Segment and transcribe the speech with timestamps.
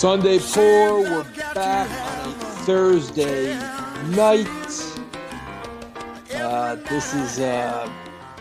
[0.00, 1.02] Sunday 4.
[1.02, 2.32] we're back on a
[2.64, 3.52] Thursday
[4.16, 4.48] night.
[6.34, 7.86] Uh, this is uh,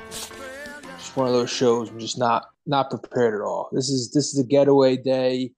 [0.09, 3.68] just one of those shows I'm just not not prepared at all.
[3.73, 5.51] This is this is a getaway day.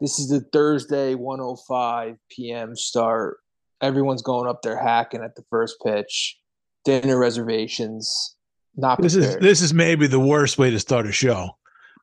[0.00, 2.76] This is the Thursday 105 p.m.
[2.76, 3.38] start.
[3.80, 6.38] Everyone's going up there hacking at the first pitch.
[6.84, 8.36] Dinner reservations.
[8.76, 11.48] Not This is this is maybe the worst way to start a show.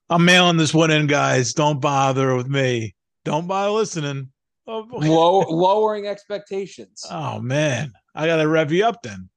[0.09, 1.53] I'm mailing this one in, guys.
[1.53, 2.95] Don't bother with me.
[3.25, 4.29] Don't bother listening.
[4.67, 4.87] Oh.
[4.89, 7.05] Low, lowering expectations.
[7.11, 9.29] Oh, man, I gotta rev you up then.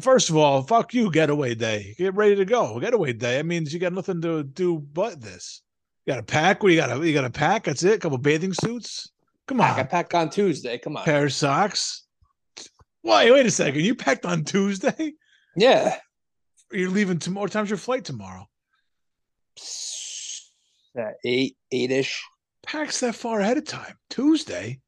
[0.00, 1.96] First of all, fuck you, getaway day.
[1.98, 2.78] Get ready to go.
[2.78, 3.38] Getaway day.
[3.38, 5.62] That means you got nothing to do but this.
[6.06, 6.62] You got to pack.
[6.62, 7.02] What you got?
[7.02, 7.64] You got to pack.
[7.64, 7.94] That's it.
[7.94, 9.10] A couple bathing suits.
[9.48, 9.70] Come on.
[9.70, 9.88] I on.
[9.88, 10.78] pack on Tuesday.
[10.78, 11.04] Come on.
[11.04, 12.04] Pair of socks.
[13.02, 13.80] Wait, wait a second.
[13.80, 15.14] You packed on Tuesday?
[15.56, 15.96] Yeah.
[16.70, 17.44] You're leaving tomorrow.
[17.44, 18.46] What time's your flight tomorrow?
[20.94, 22.22] Yeah, uh, eight, eight ish.
[22.66, 23.94] Packs that far ahead of time.
[24.10, 24.80] Tuesday.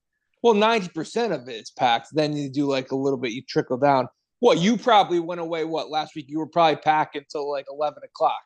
[0.43, 2.09] Well, ninety percent of it's packed.
[2.13, 3.33] Then you do like a little bit.
[3.33, 4.09] You trickle down.
[4.41, 5.65] What you probably went away?
[5.65, 6.27] What last week?
[6.29, 8.41] You were probably packing until like eleven o'clock.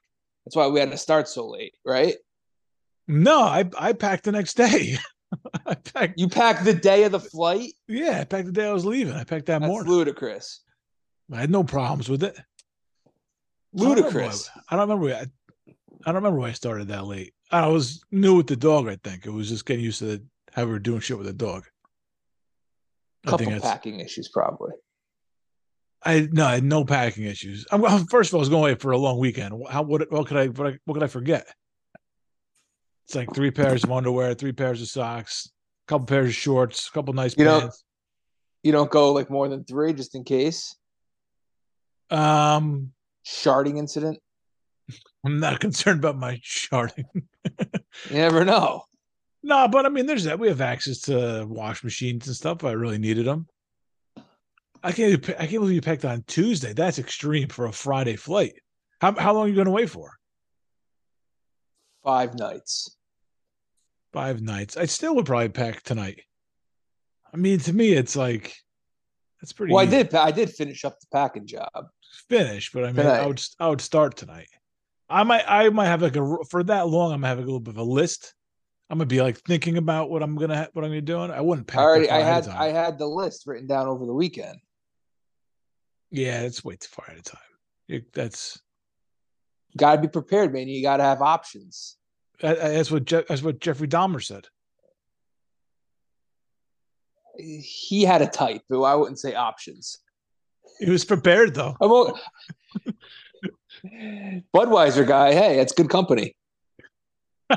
[0.45, 2.15] That's why we had to start so late, right?
[3.09, 4.97] No, I I packed the next day.
[5.67, 6.19] I packed.
[6.19, 7.73] You packed the day of the flight.
[7.89, 9.15] Yeah, I packed the day I was leaving.
[9.15, 9.91] I packed that That's morning.
[9.93, 10.63] ludicrous.
[11.33, 12.37] I had no problems with it.
[12.37, 14.51] I don't remember Ludicrous.
[14.55, 15.07] why- I don't remember.
[15.15, 15.73] why- I,
[16.05, 17.35] I don't remember why I started that late.
[17.51, 18.89] I was new with the dog.
[18.89, 21.27] I think it was just getting used to the, how we were doing shit with
[21.27, 21.65] the dog.
[23.25, 23.65] I Couple think that's.
[23.65, 24.73] packing issues, probably.
[26.03, 27.67] I no, I had no packing issues.
[27.71, 29.63] I'm, well, first of all, I was going away for a long weekend.
[29.69, 31.47] How what what could I what, I, what could I forget?
[33.07, 35.51] It's like three pairs of underwear, three pairs of socks,
[35.87, 37.85] a couple pairs of shorts, a couple nice You know- pants.
[38.63, 40.77] You don't go like more than three, just in case.
[42.11, 42.93] Um,
[43.27, 44.19] Sharding incident.
[45.25, 47.07] I'm not concerned about my charting.
[48.09, 48.85] You never know.
[49.43, 50.39] no, but I mean, there's that.
[50.39, 52.59] We have access to wash machines and stuff.
[52.59, 53.47] If I really needed them.
[54.83, 55.29] I can't.
[55.31, 56.73] I can't believe you packed on Tuesday.
[56.73, 58.55] That's extreme for a Friday flight.
[59.01, 60.13] How how long are you going away for?
[62.05, 62.97] Five nights.
[64.13, 64.77] Five nights.
[64.77, 66.23] I still would probably pack tonight.
[67.35, 68.55] I mean, to me, it's like
[69.41, 69.73] that's pretty.
[69.73, 70.15] Well, I did.
[70.15, 71.89] I did finish up the packing job.
[72.29, 74.49] finish, but I mean, I would I would start tonight.
[75.11, 77.13] I might I might have like a for that long.
[77.13, 78.35] I'm gonna have a little bit of a list.
[78.89, 81.31] I'm gonna be like thinking about what I'm gonna ha- what I'm gonna doing.
[81.31, 81.81] I wouldn't pack.
[81.81, 82.11] I already.
[82.11, 82.47] I had.
[82.49, 84.59] I had the list written down over the weekend.
[86.11, 87.41] yeah, it's way too far ahead of time.
[87.89, 88.61] You- that's
[89.77, 90.67] Got to be prepared, man.
[90.67, 91.97] You got to have options.
[92.41, 94.49] that- that's what Je- that's what Jeffrey Dahmer said.
[97.39, 99.99] He had a type, but I wouldn't say options.
[100.79, 101.77] He was prepared though.
[104.55, 105.33] Budweiser guy.
[105.33, 106.35] Hey, that's good company.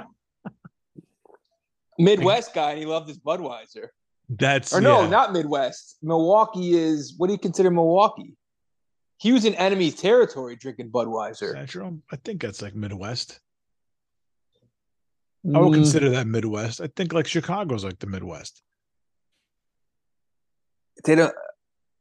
[2.00, 3.88] Midwest guy, and he loved his Budweiser.
[4.30, 5.10] That's Or no, yeah.
[5.10, 5.98] not Midwest.
[6.02, 7.14] Milwaukee is.
[7.18, 8.36] What do you consider Milwaukee?
[9.18, 11.54] He was in enemy territory drinking Budweiser.
[11.54, 12.00] Central.
[12.12, 13.40] I think that's like Midwest.
[15.54, 16.80] I would Mm, consider that Midwest.
[16.82, 18.62] I think like Chicago's like the Midwest.
[21.06, 21.34] they don't.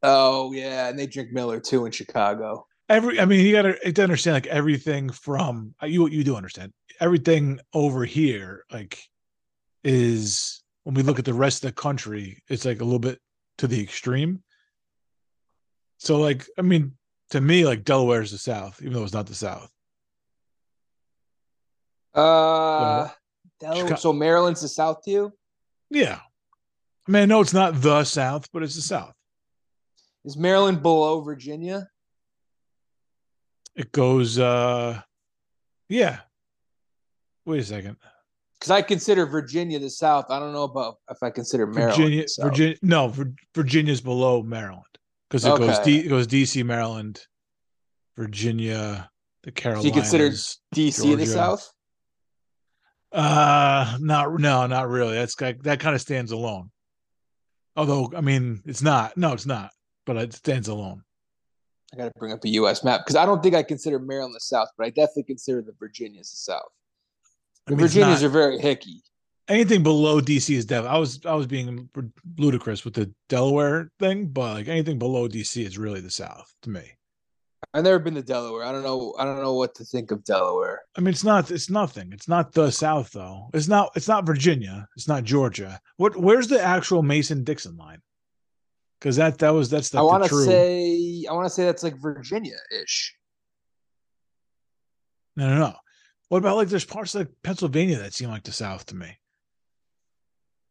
[0.05, 2.67] Oh yeah, and they drink Miller too in Chicago.
[2.93, 6.73] Every i mean you gotta, gotta understand like everything from uh, you you do understand.
[7.01, 9.03] Everything over here like
[9.83, 13.19] is when we look at the rest of the country it's like a little bit
[13.59, 14.43] to the extreme.
[15.99, 16.93] So like i mean
[17.31, 19.71] to me like delaware is the south even though it's not the south.
[22.15, 23.09] Uh,
[23.59, 25.33] Delaware- Chica- so Maryland's the South to you.
[25.91, 26.21] yeah.
[27.09, 29.15] I mean i know it's not the south but it's the south.
[30.25, 31.89] Is Maryland below Virginia?
[33.77, 35.01] It goes uh
[35.89, 36.21] yeah
[37.45, 37.97] wait a second
[38.59, 40.27] Because I consider Virginia the South.
[40.31, 41.97] I don't know about if I consider Maryland.
[41.97, 42.27] Virginia.
[42.41, 44.85] Virginia, no, Vir- Virginia's below Maryland
[45.29, 47.19] because it goes D, it goes DC, Maryland,
[48.17, 49.11] Virginia,
[49.43, 49.83] the Carolinas.
[49.83, 50.29] Do you consider
[50.75, 51.73] DC in the South.
[53.11, 55.15] Uh, not no, not really.
[55.15, 56.71] That's like that kind of stands alone.
[57.77, 59.17] Although, I mean, it's not.
[59.17, 59.71] No, it's not.
[60.05, 61.03] But it stands alone.
[61.93, 62.83] I got to bring up a U.S.
[62.85, 65.75] map because I don't think I consider Maryland the South, but I definitely consider the
[65.79, 66.63] Virginias the South.
[67.67, 69.03] I The mean, Virginias not- are very hicky.
[69.49, 70.87] anything below DC is Dev.
[70.87, 71.89] I was I was being
[72.39, 76.71] ludicrous with the Delaware thing, but like anything below DC is really the South to
[76.71, 76.83] me.
[77.75, 78.65] I've never been to Delaware.
[78.65, 79.15] I don't know.
[79.19, 80.81] I don't know what to think of Delaware.
[80.97, 81.51] I mean, it's not.
[81.51, 82.13] It's nothing.
[82.13, 83.49] It's not the South, though.
[83.55, 83.93] It's not.
[83.95, 84.89] It's not Virginia.
[84.97, 85.81] It's not Georgia.
[85.97, 86.17] What?
[86.17, 88.01] Where's the actual Mason Dixon line?
[89.03, 91.25] Because that that was that's the, I want to say.
[91.29, 93.17] I want to say that's like Virginia-ish.
[95.35, 95.75] no, no, no.
[96.29, 99.19] What about like there's parts of like Pennsylvania that seem like the South to me.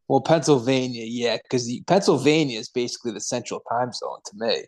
[0.08, 4.64] Well, Pennsylvania, yeah, because Pennsylvania is basically the central time zone to me.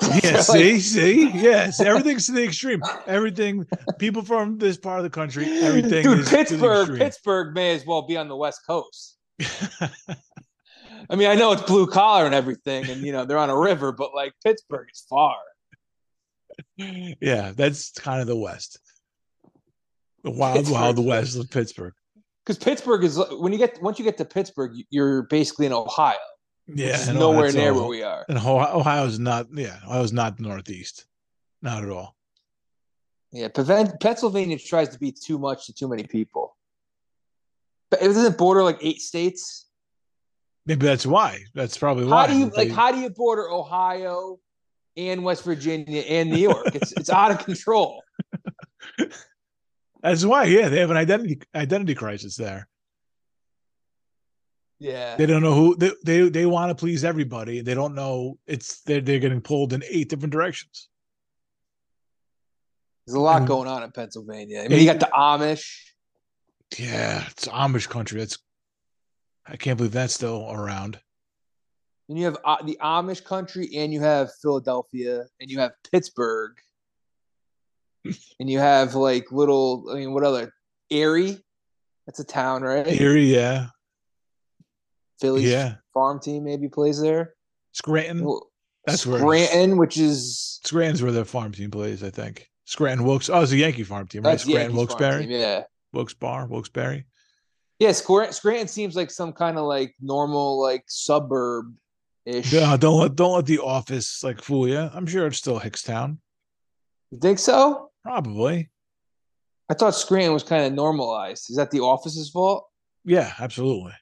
[0.24, 2.82] Yeah, see, see, yes, everything's to the extreme.
[3.06, 3.66] Everything,
[3.98, 6.02] people from this part of the country, everything.
[6.02, 6.98] Dude, is to the Pittsburgh.
[6.98, 9.18] Pittsburgh may as well be on the West Coast.
[11.10, 13.58] I mean, I know it's blue collar and everything, and you know they're on a
[13.58, 15.36] river, but like Pittsburgh is far.
[16.76, 18.78] yeah, that's kind of the West.
[20.22, 21.94] The wild, wild West of Pittsburgh.
[22.44, 26.16] Because Pittsburgh is when you get once you get to Pittsburgh, you're basically in Ohio.
[26.66, 28.24] Yeah, is nowhere that's near where we are.
[28.28, 31.06] And Ohio, Ohio's not, yeah, Ohio's not Northeast,
[31.60, 32.16] not at all.
[33.32, 36.56] Yeah, Pen- Pennsylvania tries to be too much to too many people.
[37.90, 39.66] But it doesn't border like eight states.
[40.66, 41.40] Maybe that's why.
[41.54, 42.26] That's probably why.
[42.26, 42.70] How do you like?
[42.70, 44.38] How do you border Ohio
[44.96, 46.74] and West Virginia and New York?
[46.74, 48.02] It's it's out of control.
[50.02, 50.44] that's why.
[50.44, 52.68] Yeah, they have an identity identity crisis there.
[54.78, 57.60] Yeah, They don't know who they they, they want to please everybody.
[57.60, 60.88] They don't know it's they're they're getting pulled in eight different directions.
[63.06, 64.62] there's a lot and- going on in Pennsylvania.
[64.64, 65.78] I mean, you got the Amish.
[66.78, 68.18] Yeah, it's Amish country.
[68.18, 68.38] That's
[69.46, 71.00] I can't believe that's still around.
[72.08, 76.52] And you have uh, the Amish country, and you have Philadelphia, and you have Pittsburgh,
[78.04, 79.86] and you have like little.
[79.90, 80.52] I mean, what other
[80.90, 81.38] Erie?
[82.06, 82.86] That's a town, right?
[82.86, 83.68] Erie, yeah,
[85.20, 85.76] Philly's yeah.
[85.94, 87.34] farm team maybe plays there.
[87.70, 88.24] Scranton.
[88.24, 88.50] Well,
[88.84, 92.48] That's where- Scranton, which is Scranton's where the farm team plays, I think.
[92.64, 93.30] Scranton Wilkes.
[93.30, 94.32] Oh, it's a Yankee farm team, right?
[94.32, 95.40] that's Scranton Yankees farm Wilkes-Barre.
[95.40, 95.62] Yeah,
[95.92, 97.04] Wilkes Bar, Wilkes-Barre.
[97.82, 97.92] Yeah.
[97.92, 101.74] Scranton, Scranton seems like some kind of like normal like suburb
[102.24, 102.52] ish.
[102.52, 104.78] Yeah, don't let don't let the office like fool you.
[104.78, 106.18] I'm sure it's still Hickstown.
[107.10, 107.90] You think so?
[108.02, 108.70] Probably.
[109.68, 111.50] I thought Scranton was kind of normalized.
[111.50, 112.66] Is that the office's fault?
[113.04, 113.92] Yeah, absolutely.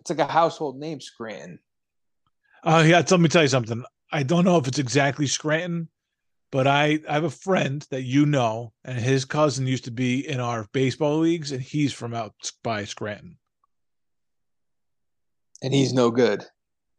[0.00, 1.58] It's like a household name, Scranton.
[2.62, 3.84] Uh yeah, let me tell you something.
[4.12, 5.88] I don't know if it's exactly Scranton,
[6.50, 10.26] but I, I have a friend that you know, and his cousin used to be
[10.26, 13.38] in our baseball leagues, and he's from out by Scranton.
[15.62, 16.44] And he's no good.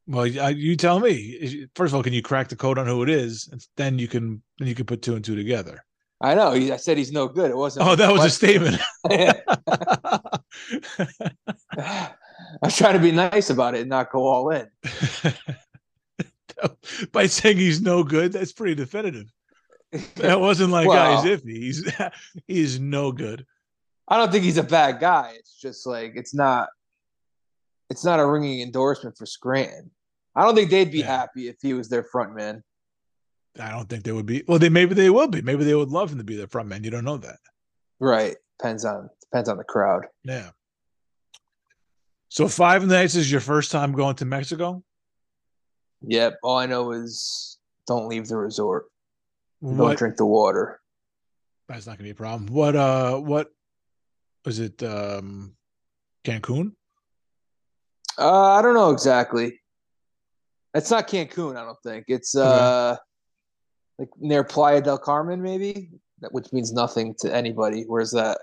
[0.08, 1.68] Well, I, you tell me.
[1.76, 3.50] First of all, can you crack the code on who it is?
[3.52, 5.84] And then you can then you can put two and two together.
[6.22, 6.54] I know.
[6.54, 7.52] He, I said he's no good.
[7.52, 7.88] It wasn't.
[7.88, 8.82] Oh, that was a statement.
[12.62, 14.68] I was trying to be nice about it and not go all in.
[17.12, 19.31] By saying he's no good, that's pretty definitive.
[20.15, 21.56] That wasn't like ah, Well- guys iffy.
[21.56, 21.94] He's
[22.48, 23.45] he's no good.
[24.07, 25.33] I don't think he's a bad guy.
[25.38, 26.69] It's just like it's not.
[27.89, 29.92] It's not a ringing endorsement for Scranton.
[30.36, 31.06] I don't think they'd be Yeah.
[31.19, 32.63] happy if he was their front man.
[33.60, 34.44] I don't think they would be.
[34.48, 35.42] Well, they maybe they will be.
[35.42, 36.83] Maybe they would love him to be their front man.
[36.83, 37.38] You don't know that.
[38.00, 38.36] Right.
[38.60, 40.06] Depends on depends on the crowd.
[40.24, 40.50] Yeah.
[42.30, 44.83] So five nights is your first time going to Mexico.
[46.02, 46.40] Yep.
[46.44, 47.58] All I know is
[47.88, 48.86] don't leave the resort.
[49.64, 50.80] Don't drink the water.
[51.68, 52.48] That's not gonna be a problem.
[52.48, 52.76] What?
[52.76, 53.50] Uh, what
[54.46, 54.82] was it?
[54.84, 55.56] Um,
[56.24, 56.74] Cancun.
[58.18, 59.60] Uh, I don't know exactly.
[60.74, 62.06] It's not Cancun, I don't think.
[62.08, 62.98] It's uh
[63.98, 65.89] like near Playa del Carmen, maybe,
[66.20, 67.84] that which means nothing to anybody.
[67.88, 68.39] Where's that?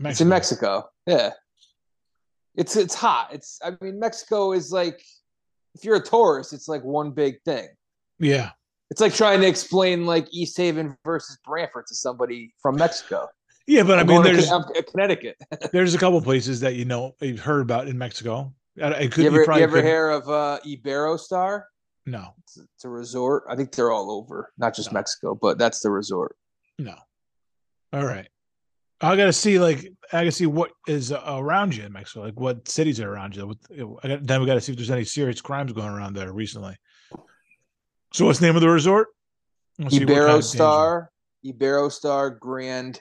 [0.00, 0.88] It's in Mexico.
[1.06, 1.30] Yeah.
[2.54, 3.30] It's it's hot.
[3.32, 5.02] It's I mean Mexico is like
[5.76, 7.68] if you're a tourist, it's like one big thing.
[8.18, 8.50] Yeah.
[8.90, 13.28] It's like trying to explain like East Haven versus Branford to somebody from Mexico.
[13.66, 15.36] Yeah, but I I'm mean, going to there's I'm- Connecticut.
[15.72, 18.54] there's a couple places that you know you've heard about in Mexico.
[18.80, 21.64] I, I could you ever, probably you ever hear of uh, Iberostar?
[22.06, 23.42] No, It's, it's a resort.
[23.50, 24.98] I think they're all over, not just No.
[24.98, 26.36] Mexico, but that's the resort.
[26.78, 26.94] no.
[27.92, 28.28] All right.
[29.00, 32.66] I gotta see like I gotta see what is around you in Mexico, like what
[32.68, 33.56] cities are around you.
[34.02, 36.76] I got, then we gotta see if there's any serious crimes going around there recently.
[38.12, 39.08] So what's the name of the resort?
[39.78, 41.08] See what kind of Iberostar,
[41.44, 43.00] Iberostar Grand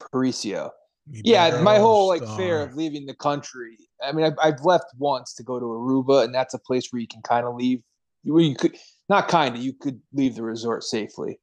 [0.00, 0.70] Paraíso.
[1.06, 3.76] Yeah, my whole like fear of leaving the country.
[4.02, 7.00] I mean, I've, I've left once to go to Aruba, and that's a place where
[7.00, 7.82] you can kind of leave.
[8.24, 8.76] Where you could
[9.08, 11.38] not kind of, you could leave the resort safely.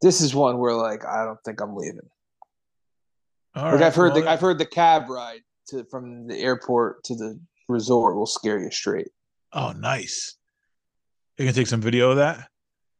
[0.00, 2.08] This is one where like I don't think I'm leaving.
[3.58, 6.38] All like right, I've heard well, the I've heard the cab ride to from the
[6.38, 7.38] airport to the
[7.68, 9.08] resort will scare you straight.
[9.52, 10.36] Oh, nice.
[11.38, 12.48] You can take some video of that.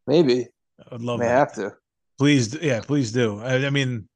[0.07, 0.47] Maybe
[0.91, 1.39] I'd love may that.
[1.39, 1.75] have to.
[2.19, 3.41] Please, yeah, please do.
[3.41, 4.09] I, I mean,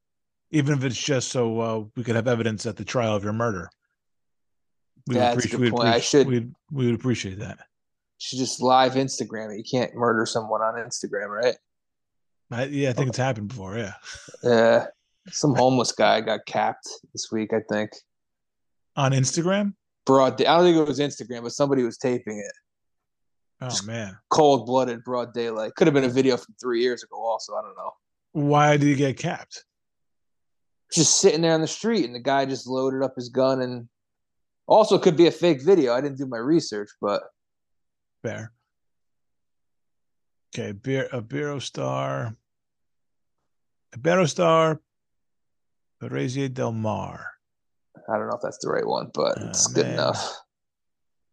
[0.51, 3.33] even if it's just so uh, we could have evidence at the trial of your
[3.33, 3.69] murder.
[5.07, 5.71] We Yeah, would that's a appreciate.
[5.71, 5.89] good point.
[5.89, 7.59] I should- We'd, we would appreciate that.
[8.19, 9.59] should just live Instagram it.
[9.59, 11.57] You can't murder someone on Instagram, right?
[12.51, 13.77] I, yeah, I think it's happened before.
[13.79, 13.95] Yeah.
[14.43, 14.87] Yeah.
[15.29, 17.91] Some homeless guy got capped this week, I think.
[18.97, 19.75] on Instagram.
[20.05, 20.47] Broad day.
[20.47, 22.53] I don't think it was Instagram, but somebody was taping it.
[23.61, 25.75] Oh Just- man, Cold blooded, broad daylight.
[25.77, 27.23] Could have been a video from three years ago.
[27.23, 27.93] Also, I don't know.
[28.33, 29.65] why did he get capped?
[30.93, 33.89] Just sitting there on the street, and the guy just loaded up his gun, and
[34.67, 35.95] also could be a fake video.
[35.95, 37.23] I didn't do my research, but
[38.23, 38.53] Fair.
[40.55, 42.37] Okay, beer a Biro star.
[43.97, 44.79] Iberostar.
[46.03, 47.27] Paraíso del Mar.
[48.09, 49.95] I don't know if that's the right one, but Oh, it's good man.
[49.95, 50.37] enough.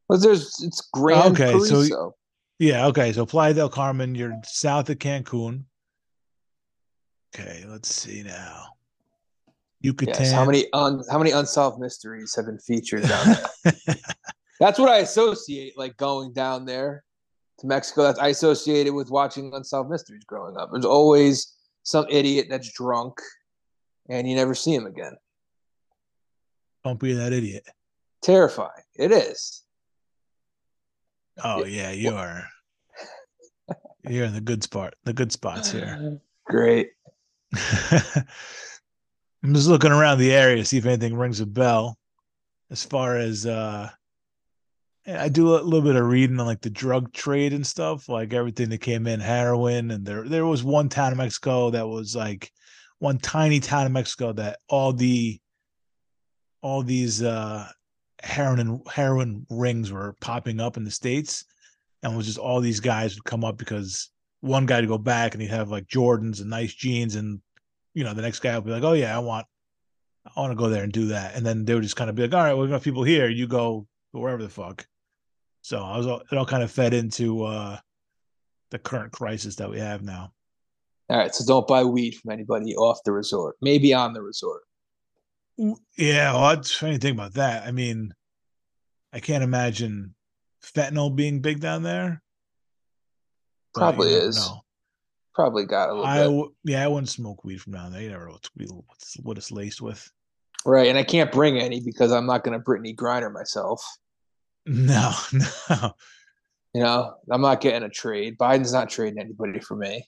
[0.08, 2.16] But there's it's Grand Okay, so-
[2.60, 3.14] Yeah, okay.
[3.14, 5.64] So Playa del Carmen, you're south of Cancun.
[7.34, 8.66] Okay, let's see now.
[9.82, 10.16] Yucatan.
[10.24, 10.32] Yes.
[10.34, 13.96] How many un, how many unsolved mysteries have been featured down there?
[14.60, 17.04] that's what I associate like going down there
[17.60, 18.04] to Mexico.
[18.04, 20.70] That's I associate it with watching unsolved mysteries growing up.
[20.72, 23.14] There's always some idiot that's drunk,
[24.10, 25.16] and you never see him again.
[26.84, 27.66] Don't be that idiot.
[28.22, 28.84] Terrifying.
[28.96, 29.64] It is.
[31.44, 32.44] Oh yeah, you are.
[34.04, 34.96] You're in the good spot.
[35.04, 36.20] The good spots here.
[36.46, 36.90] Great.
[39.44, 41.98] I'm just looking around the area to see if anything rings a bell.
[42.72, 43.90] As far as uh
[45.08, 48.34] I do a little bit of reading on like the drug trade and stuff, like
[48.34, 52.16] everything that came in, heroin, and there there was one town in Mexico that was
[52.16, 52.52] like
[53.00, 55.40] one tiny town in Mexico that all the
[56.62, 57.68] all these uh
[58.22, 61.46] heroin and heroin rings were popping up in the states,
[62.04, 64.10] and it was just all these guys would come up because
[64.42, 67.42] one guy to go back and he'd have like Jordans and nice jeans and
[67.94, 69.46] you know the next guy would be like, oh yeah, I want
[70.36, 72.16] I want to go there and do that, and then they would just kind of
[72.16, 74.86] be like, all right, we got people here, you go wherever the fuck.
[75.62, 77.78] So I was all, it all kind of fed into uh
[78.72, 80.34] the current crisis that we have now.
[81.10, 81.34] All right.
[81.34, 83.56] So don't buy weed from anybody off the resort.
[83.62, 84.62] Maybe on the resort.
[85.98, 87.68] Yeah, well, I'm trying to think about that.
[87.68, 88.14] I mean,
[89.12, 90.16] I can't imagine
[90.64, 92.22] fentanyl being big down there.
[93.74, 94.38] Probably is.
[94.38, 94.62] know.
[95.36, 98.02] Probably got a little I yeah, I wouldn't smoke weed from down there.
[98.02, 98.50] You never know what's,
[98.88, 100.10] what's what it's laced with.
[100.66, 100.88] Right.
[100.88, 103.84] And I can't bring any because I'm not going to Brittany Griner myself.
[104.66, 105.14] No,
[105.70, 105.94] no.
[106.76, 108.38] You know, I'm not getting a trade.
[108.38, 110.06] Biden's not trading anybody for me.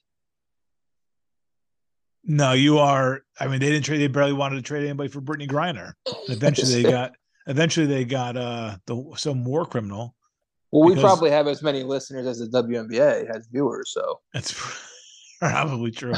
[2.23, 3.21] No, you are.
[3.39, 3.97] I mean, they didn't trade.
[3.99, 5.93] They barely wanted to trade anybody for Brittany Griner.
[6.05, 7.13] And eventually, they got.
[7.47, 10.15] Eventually, they got uh the some war criminal.
[10.71, 13.91] Well, we Because- probably have as many listeners as the WNBA has viewers.
[13.91, 14.53] So That's
[15.39, 16.13] probably true.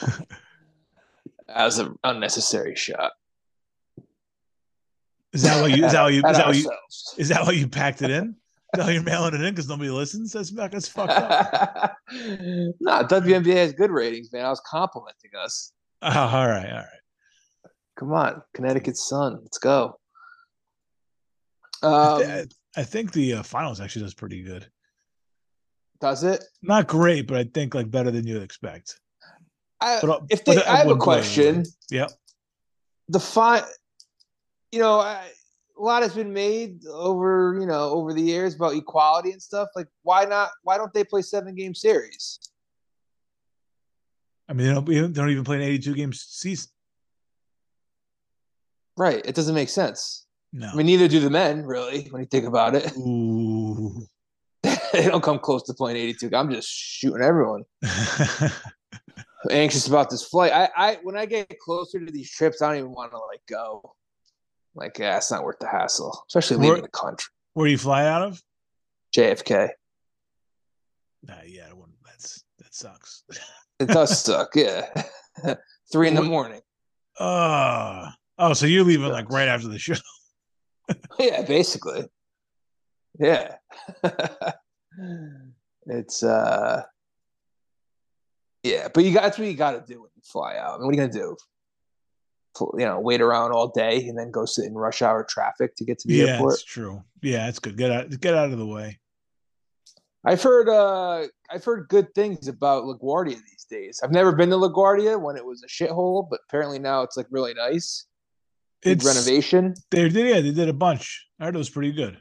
[0.00, 3.12] that was an unnecessary shot.
[5.32, 5.84] Is that why you?
[5.84, 6.22] Is that why you?
[6.22, 6.70] Is that why you?
[7.18, 8.36] Is that why you packed it in?
[8.74, 10.32] Why you're mailing it in because nobody listens?
[10.32, 11.96] That's that's fucked up.
[12.12, 14.44] nah, WNBA has good ratings, man.
[14.44, 15.72] I was complimenting us.
[16.02, 16.86] Oh, all right, all right.
[17.98, 19.38] Come on, Connecticut Sun.
[19.42, 19.98] Let's go.
[21.82, 24.66] I, Um, thi- I think the uh, finals actually does pretty good.
[26.00, 26.44] does it?
[26.62, 29.00] Not great, but I think like better than you'd expect.
[29.80, 31.64] I, But, if they, I I have a question.
[31.90, 32.10] Yep.
[33.08, 33.62] the fi
[34.72, 35.24] you know I,
[35.78, 39.68] a lot has been made over you know over the years about equality and stuff
[39.76, 42.38] like why not why don't they play seven game series
[44.50, 46.70] I mean, they don't, they don't even play an 82 game season.
[48.96, 50.68] right it doesn't make sense No.
[50.68, 54.06] i mean neither do the men really when you think about it Ooh.
[54.92, 57.62] they don't come close to playing 82 i'm just shooting everyone
[59.50, 62.78] anxious about this flight i i when i get closer to these trips i don't
[62.78, 63.94] even want to like go
[64.78, 67.78] like yeah it's not worth the hassle especially leaving Where- the country Where do you
[67.78, 68.42] fly out of?
[69.16, 69.70] jfk
[71.26, 71.68] Nah, yeah,
[72.06, 73.24] that's that sucks.
[73.80, 74.86] it does suck yeah
[75.92, 76.60] three in the morning
[77.18, 79.94] Uh oh, so you're leaving like right after the show.
[81.18, 82.04] Yeah, basically.
[83.18, 83.56] Yeah.
[85.86, 86.82] it's uh
[88.62, 90.74] yeah, but you got that's what you gotta do when you fly out.
[90.74, 91.36] I mean, what are you gonna do?
[92.60, 95.84] You know, wait around all day and then go sit in rush hour traffic to
[95.84, 96.54] get to the yeah, airport.
[96.54, 97.02] it's true.
[97.22, 97.76] Yeah, that's good.
[97.76, 98.98] Get out get out of the way.
[100.24, 104.00] I've heard uh I've heard good things about LaGuardia these days.
[104.02, 107.26] I've never been to LaGuardia when it was a shithole, but apparently now it's like
[107.30, 108.06] really nice.
[108.82, 109.74] Big It's renovation.
[109.90, 111.26] They did yeah, they did a bunch.
[111.40, 112.20] I heard it was pretty good.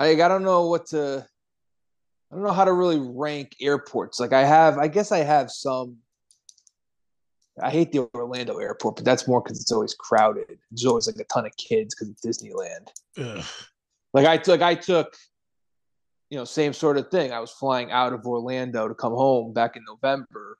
[0.00, 1.26] Like I don't know what to
[2.30, 4.18] I don't know how to really rank airports.
[4.18, 5.98] Like I have I guess I have some
[7.62, 10.58] I hate the Orlando airport, but that's more because it's always crowded.
[10.70, 12.88] There's always like a ton of kids because it's Disneyland.
[13.18, 13.44] Ugh.
[14.12, 15.14] Like I took I took
[16.30, 17.32] you know, same sort of thing.
[17.32, 20.56] I was flying out of Orlando to come home back in November.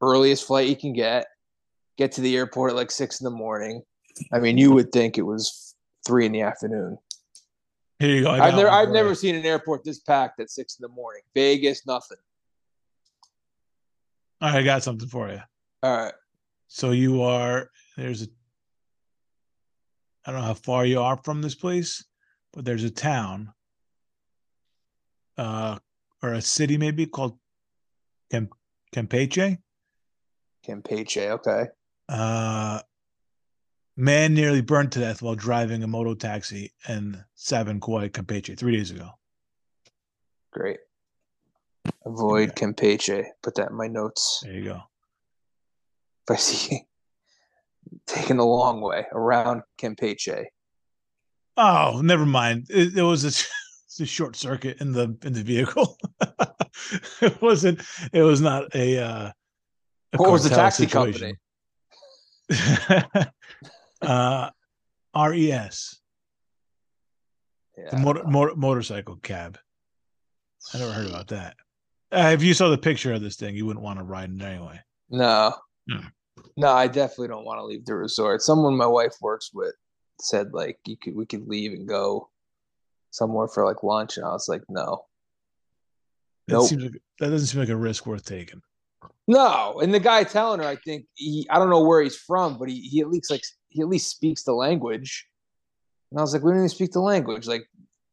[0.00, 1.26] Earliest flight you can get.
[1.96, 3.82] Get to the airport at like six in the morning.
[4.32, 5.74] I mean, you would think it was
[6.06, 6.98] three in the afternoon.
[7.98, 8.30] Here you go.
[8.32, 11.22] I've never, I've never seen an airport this packed at six in the morning.
[11.34, 12.18] Vegas, nothing.
[14.40, 15.40] All right, I got something for you.
[15.82, 16.14] All right.
[16.68, 18.26] So you are there's a
[20.24, 22.04] I don't know how far you are from this place,
[22.52, 23.52] but there's a town
[25.36, 25.78] uh
[26.22, 27.38] or a city maybe called
[28.30, 28.48] Cam
[28.94, 29.58] Campeche.
[30.66, 31.30] Campeche.
[31.30, 31.66] Okay.
[32.08, 32.80] Uh
[33.96, 38.90] man nearly burned to death while driving a moto taxi in Sabancuy, Campeche, three days
[38.90, 39.10] ago.
[40.52, 40.78] Great.
[42.06, 43.24] Avoid Campeche.
[43.42, 44.40] Put that in my notes.
[44.44, 44.82] There you go.
[46.28, 46.86] If I see
[48.06, 50.46] taking the long way around Campeche.
[51.56, 52.66] Oh, never mind.
[52.70, 53.32] It, it was a,
[54.02, 55.98] a short circuit in the in the vehicle.
[57.20, 57.80] it wasn't.
[58.12, 58.98] It was not a.
[58.98, 59.30] Uh,
[60.12, 61.36] a What was the taxi situation.
[64.02, 64.50] uh,
[65.16, 66.00] RES,
[67.78, 67.90] Yeah.
[67.90, 69.58] the motor, motor, motorcycle cab.
[70.74, 71.56] I never heard about that.
[72.10, 74.42] Uh, if you saw the picture of this thing, you wouldn't want to ride it
[74.42, 74.80] anyway.
[75.08, 75.54] No.
[76.56, 78.42] No, I definitely don't want to leave the resort.
[78.42, 79.74] Someone my wife works with
[80.20, 82.28] said like you could we could leave and go
[83.10, 85.04] somewhere for like lunch and I was like, no.
[86.48, 86.68] That Nope.
[86.68, 88.62] seems like that doesn't seem like a risk worth taking.
[89.28, 89.80] No.
[89.80, 92.68] And the guy telling her, I think he I don't know where he's from, but
[92.68, 95.26] he, he at least like he at least speaks the language.
[96.10, 97.46] And I was like, we don't even speak the language.
[97.46, 97.66] Like,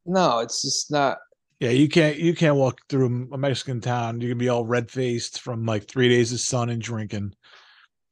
[0.06, 1.18] no, it's just not
[1.60, 4.20] Yeah, you can't you can't walk through a Mexican town.
[4.20, 7.34] You can be all red faced from like three days of sun and drinking.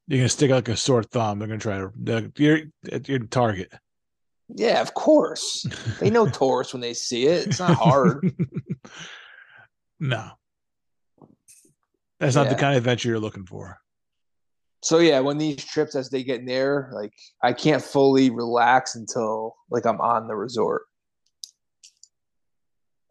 [0.09, 1.37] You're gonna stick out like a sore thumb.
[1.37, 2.61] They're gonna try to you're
[2.91, 3.71] at your target.
[4.49, 5.65] yeah, of course.
[5.99, 7.45] They know Taurus when they see it.
[7.45, 8.35] It's not hard.
[9.99, 10.31] no,
[12.19, 13.77] that's not the kind of adventure you're looking for.
[14.81, 19.57] so yeah, when these trips as they get near, like I can't fully relax until
[19.69, 20.83] like I'm on the resort.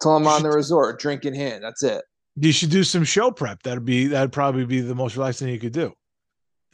[0.03, 1.63] Till I'm on the resort, drink in hand.
[1.63, 2.03] That's it.
[2.35, 3.63] You should do some show prep.
[3.63, 5.95] That'd be that'd probably be the most relaxing thing you could do.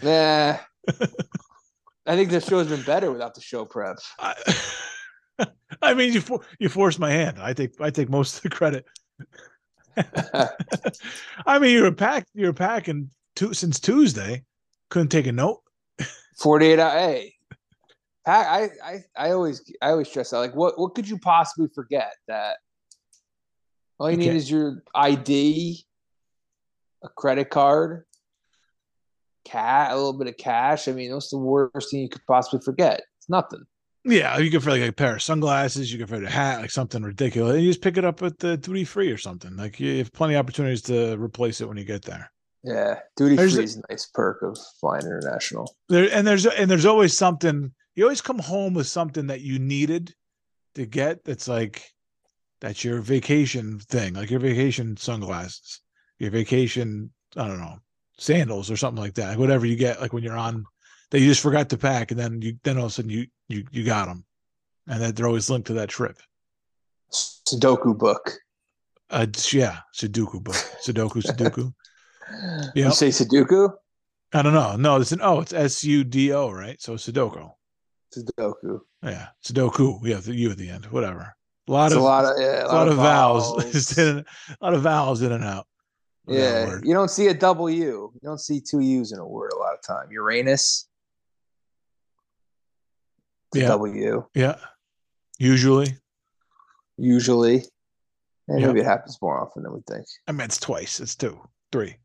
[0.02, 0.59] Nah.
[2.07, 3.96] I think the show's been better without the show prep.
[4.18, 4.35] I,
[5.83, 7.38] I mean, you for, you forced my hand.
[7.40, 8.85] I take I take most of the credit.
[11.46, 12.30] I mean, you're packed.
[12.35, 14.44] You're packing two since Tuesday.
[14.90, 15.61] Couldn't take a note.
[16.38, 17.35] 48 hour hey.
[18.26, 21.68] Pack, I, I I always I always stress out like what what could you possibly
[21.74, 22.57] forget that
[23.98, 25.85] all you need is your ID,
[27.02, 28.04] a credit card,
[29.44, 30.88] cat, a little bit of cash.
[30.88, 33.02] I mean, what's the worst thing you could possibly forget?
[33.18, 33.64] It's nothing.
[34.04, 35.90] Yeah, you can for like a pair of sunglasses.
[35.90, 37.54] You can for a hat, like something ridiculous.
[37.54, 39.57] And You just pick it up at the duty free or something.
[39.57, 42.30] Like you have plenty of opportunities to replace it when you get there.
[42.62, 45.74] Yeah, duty free is a nice perk of flying international.
[45.88, 47.72] There and there's and there's always something.
[47.94, 50.14] You always come home with something that you needed
[50.74, 51.24] to get.
[51.24, 51.83] That's like
[52.61, 55.80] that's your vacation thing, like your vacation sunglasses,
[56.18, 57.11] your vacation.
[57.37, 57.78] I don't know
[58.18, 59.38] sandals or something like that.
[59.38, 60.64] Whatever you get, like when you're on
[61.11, 63.27] that you just forgot to pack, and then you then all of a sudden you
[63.48, 64.24] you you got them,
[64.88, 66.18] and that they're always linked to that trip.
[67.12, 68.33] Sudoku book.
[69.11, 71.72] Uh, yeah, Sudoku book, Sudoku, Sudoku.
[72.74, 73.70] You say Sudoku?
[74.33, 74.77] I don't know.
[74.77, 76.81] No, it's an oh, it's S U D O, right?
[76.81, 77.50] So Sudoku.
[78.16, 78.81] Sudoku.
[79.03, 80.00] Yeah, Sudoku.
[80.03, 80.87] Yeah, the U at the end.
[80.87, 81.37] Whatever.
[81.68, 83.62] A lot It's of a lot of yeah, a lot, of vowels.
[83.96, 83.98] vowels.
[83.98, 84.24] A
[84.61, 85.66] lot of vowels in and out.
[86.27, 88.11] Yeah, you don't see a double U.
[88.15, 90.11] You don't see two U's in a word a lot of time.
[90.11, 90.89] Uranus,
[93.55, 93.77] Yeah.
[93.77, 94.27] U.
[94.35, 94.57] Yeah.
[95.39, 95.99] Usually,
[96.97, 97.65] Usually,
[98.49, 98.69] and Yeah.
[98.69, 100.07] maybe it happens more often than we think.
[100.29, 101.01] I mean it's twice.
[101.01, 101.41] It's two,
[101.73, 101.97] three.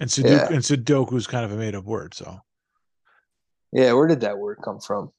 [0.00, 0.46] And Sudoku Yeah.
[0.52, 2.12] and Sudoku is kind of a made up word.
[2.14, 2.40] So
[3.72, 5.12] Yeah, where did that word come from?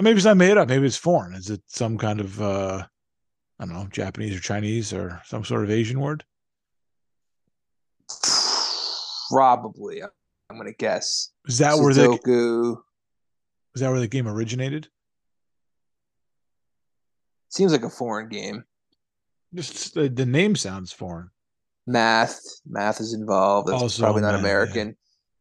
[0.00, 0.68] maybe it's not made up.
[0.68, 1.34] Maybe it's foreign.
[1.34, 2.86] Is it some kind of uh
[3.58, 6.24] I don't know, Japanese or Chinese or some sort of Asian word?
[9.34, 11.30] Probably, I'm gonna guess.
[11.46, 12.12] Is that where the
[13.74, 14.88] is that where the game originated?
[17.54, 18.64] seems like a foreign game.
[19.54, 21.30] Just the, the name sounds foreign.
[21.86, 23.68] Math, math is involved.
[23.68, 24.48] That's Also probably not math, yeah.
[24.48, 24.96] American.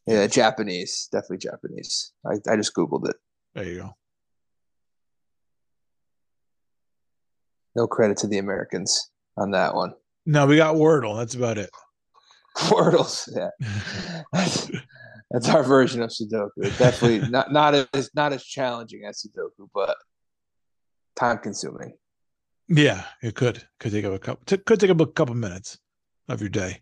[0.06, 0.28] Yeah.
[0.28, 2.12] Japanese, definitely Japanese.
[2.26, 3.16] I, I just googled it.
[3.56, 3.96] There you go.
[7.76, 9.94] No credit to the Americans on that one.
[10.26, 11.18] No, we got Wordle.
[11.18, 11.72] That's about it.
[12.58, 13.50] Wordles, yeah.
[14.32, 14.70] That's,
[15.32, 16.78] that's our version of Sudoku.
[16.78, 19.96] Definitely not not as not as challenging as Sudoku, but
[21.16, 21.94] time consuming.
[22.68, 25.80] Yeah, it could could take up a couple t- could take up a couple minutes
[26.30, 26.82] of your day.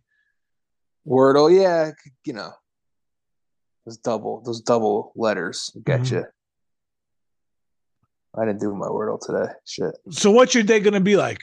[1.08, 1.92] Wordle, yeah,
[2.26, 2.52] you know,
[3.86, 6.12] those double those double letters get Mhm.
[6.12, 6.26] you.
[8.38, 9.52] I didn't do my Wordle today.
[9.66, 9.94] Shit.
[10.12, 11.40] So what's your day gonna be like?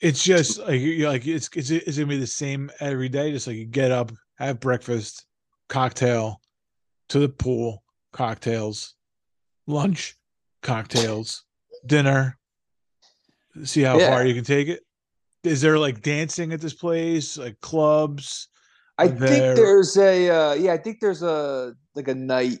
[0.00, 3.32] It's just like you're like it's it's it's gonna be the same every day.
[3.32, 5.26] Just like you get up, have breakfast,
[5.68, 6.40] cocktail,
[7.08, 7.82] to the pool,
[8.12, 8.94] cocktails,
[9.66, 10.16] lunch,
[10.62, 11.44] cocktails,
[11.84, 12.38] dinner.
[13.64, 14.10] See how Yeah.
[14.10, 14.84] far you can take it.
[15.42, 18.48] Is there like dancing at this place, like clubs?
[18.98, 19.18] I think
[19.56, 20.72] there's a uh, yeah.
[20.72, 22.58] I think there's a like a night.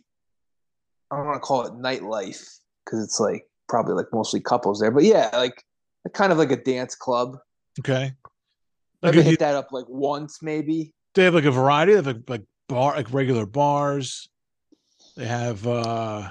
[1.10, 2.44] I don't want to call it nightlife
[2.84, 5.62] because it's like probably like mostly couples there, but yeah, like
[6.12, 7.36] kind of like a dance club.
[7.80, 8.12] Okay.
[9.02, 10.92] Like Maybe if you- hit that up like once, maybe.
[11.14, 14.28] they have like a variety of like, like bar like regular bars.
[15.16, 16.30] They have uh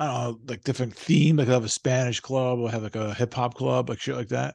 [0.00, 1.36] I don't know, like different theme.
[1.36, 4.14] Like they have a Spanish club or have like a hip hop club, like shit
[4.16, 4.54] like that.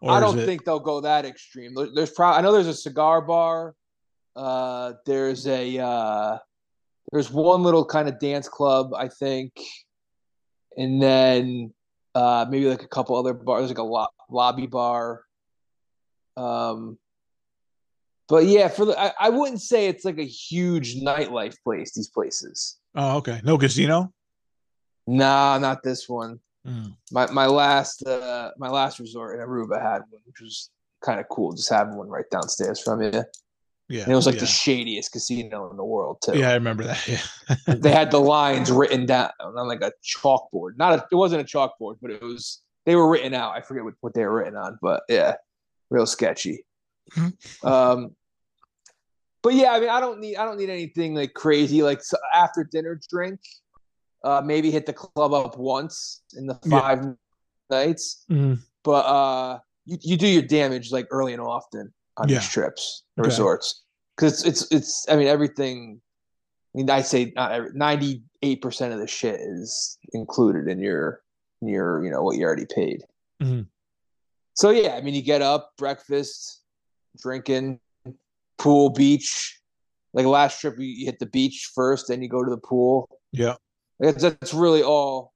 [0.00, 1.74] Or I don't it- think they'll go that extreme.
[1.94, 3.74] There's probably I know there's a cigar bar.
[4.34, 6.36] Uh, there's a uh,
[7.10, 9.52] there's one little kind of dance club, I think,
[10.76, 11.72] and then
[12.16, 13.60] uh, maybe like a couple other bars.
[13.60, 15.22] There's like a lo- lobby bar.
[16.36, 16.98] Um,
[18.28, 21.92] but yeah, for the I, I wouldn't say it's like a huge nightlife place.
[21.94, 23.40] These places, Oh, okay.
[23.44, 24.12] No casino.
[25.06, 26.40] nah, not this one.
[26.66, 26.96] Mm.
[27.12, 30.70] my my last uh my last resort in Aruba had one, which was
[31.04, 31.52] kind of cool.
[31.52, 33.22] Just having one right downstairs from you.
[33.88, 34.02] Yeah.
[34.02, 34.40] And it was like yeah.
[34.40, 36.36] the shadiest casino in the world too.
[36.36, 37.06] yeah, I remember that.
[37.68, 37.74] Yeah.
[37.74, 40.76] They had the lines written down on like a chalkboard.
[40.76, 43.52] Not a, it wasn't a chalkboard, but it was they were written out.
[43.56, 45.34] I forget what, what they were written on, but yeah,
[45.90, 46.64] real sketchy.
[47.62, 48.16] um
[49.42, 52.16] but yeah, I mean I don't need I don't need anything like crazy like so
[52.34, 53.38] after dinner drink.
[54.24, 56.80] Uh maybe hit the club up once in the Yeah.
[56.80, 57.04] five
[57.70, 58.24] nights.
[58.28, 58.58] Mhm.
[58.82, 62.38] but uh you, you do your damage like early and often on Yeah.
[62.38, 63.26] these trips Okay.
[63.26, 63.82] resorts
[64.16, 66.00] because it's, it's it's i mean everything
[66.74, 71.22] i mean i say not every, 98% of the shit is included in your
[71.62, 73.02] in your you know what you already paid
[73.42, 73.66] Mhm.
[74.54, 76.62] so yeah i mean you get up breakfast
[77.20, 77.80] drinking
[78.58, 79.60] pool beach
[80.14, 83.08] like last trip you, you hit the beach first then you go to the pool
[83.32, 83.56] Yeah.
[84.00, 85.32] that's, that's really all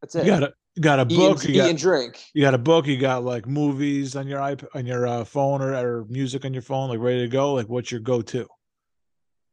[0.00, 1.44] that's it You got a you got a eat, book.
[1.44, 2.86] and, You eat got and drink you got a book.
[2.86, 6.52] You got like movies on your iP on your uh, phone or, or music on
[6.52, 7.54] your phone, like ready to go.
[7.54, 8.46] Like what's your go to?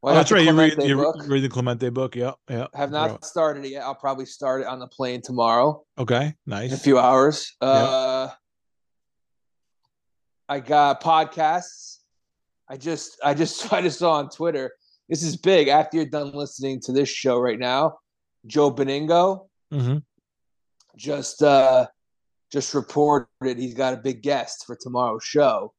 [0.03, 0.45] Well, oh, that's right.
[0.45, 2.15] You read you read the Clemente book.
[2.15, 2.67] Yeah, yeah.
[2.75, 3.83] have not started it yet.
[3.83, 7.55] I'll probably start it on the plane tomorrow Okay, in a few hours.
[7.59, 8.29] Uh,
[10.47, 11.97] I got podcasts.
[12.69, 14.73] I just, I just, I just saw on Twitter.
[15.09, 15.69] This is big.
[15.69, 17.97] After you're done listening to this show right now,
[18.45, 19.97] Joe Benigno hmm
[20.97, 21.87] just, uh,
[22.51, 25.73] just reported he's got a big guest for tomorrow's show.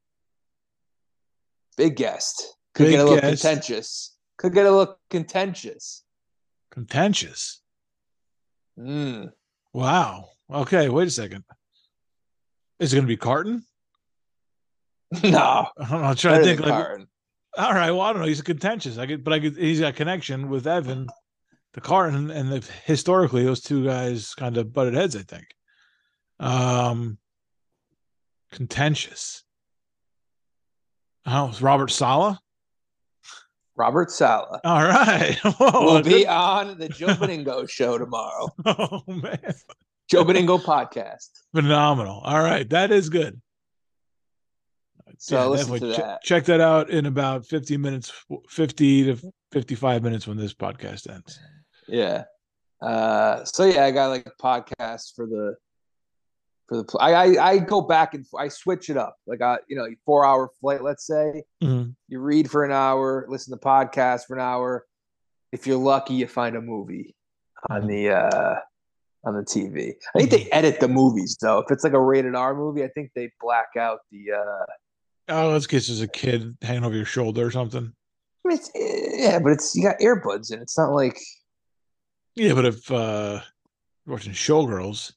[1.77, 2.57] Big guest.
[2.75, 3.43] Could Big get a little guest.
[3.43, 4.17] contentious.
[4.39, 6.03] Could get a little contentious.
[6.71, 7.61] Contentious.
[8.79, 9.33] Mm.
[9.73, 10.29] Wow.
[10.53, 11.45] Okay, wait a second.
[12.79, 13.65] Is it going to be Carton?
[15.25, 15.69] no.
[15.79, 16.61] I'm not trying to think.
[16.61, 17.09] Like, Carton.
[17.57, 17.91] all right.
[17.91, 18.29] Well, I don't know.
[18.29, 18.99] He's contentious.
[18.99, 19.57] I could, but I could.
[19.57, 21.09] He's got connection with Evan,
[21.77, 25.15] the Carton, and the, historically those two guys kind of butted heads.
[25.15, 25.45] I think.
[26.41, 27.19] Um,
[28.51, 29.45] contentious.
[31.27, 32.39] Oh, Robert Saleh.
[33.77, 35.37] Robert Saleh All right.
[35.45, 38.49] Whoa, will be good- on the Joe Benigno show tomorrow.
[38.65, 39.39] Oh man,
[40.09, 41.29] Joe Benigno podcast.
[41.55, 42.21] phenomenal.
[42.25, 43.41] All right, that is good.
[45.19, 46.23] So listen definitely to that.
[46.23, 48.13] check that out in about 50 minutes,
[48.49, 51.39] 50 to 55 minutes when this podcast ends.
[51.89, 52.25] Yeah.
[52.83, 55.55] Uh, so yeah, I got like a podcast for the
[56.69, 56.85] for the.
[56.85, 59.17] pl- I I, I go back and f- I switch it up.
[59.27, 60.83] Like I you know four hour flight.
[60.83, 61.95] Let's say Mhm.
[62.09, 64.85] you read for an hour, listen to podcast for an hour.
[65.53, 67.15] If you're lucky, you find a movie
[67.71, 68.57] on the uh
[69.25, 69.95] on the TV.
[70.15, 71.59] I think they edit the movies though.
[71.61, 74.33] If it's like a rated R movie, I think they black out the.
[74.33, 74.65] uh
[75.29, 77.93] Oh, let's guess there's a kid hanging over your shoulder or something.
[78.45, 81.19] I mean, it's, yeah, but it's you got earbuds and It's not like
[82.37, 83.41] Yeah, but if uh
[84.07, 85.13] you're watching Showgirls,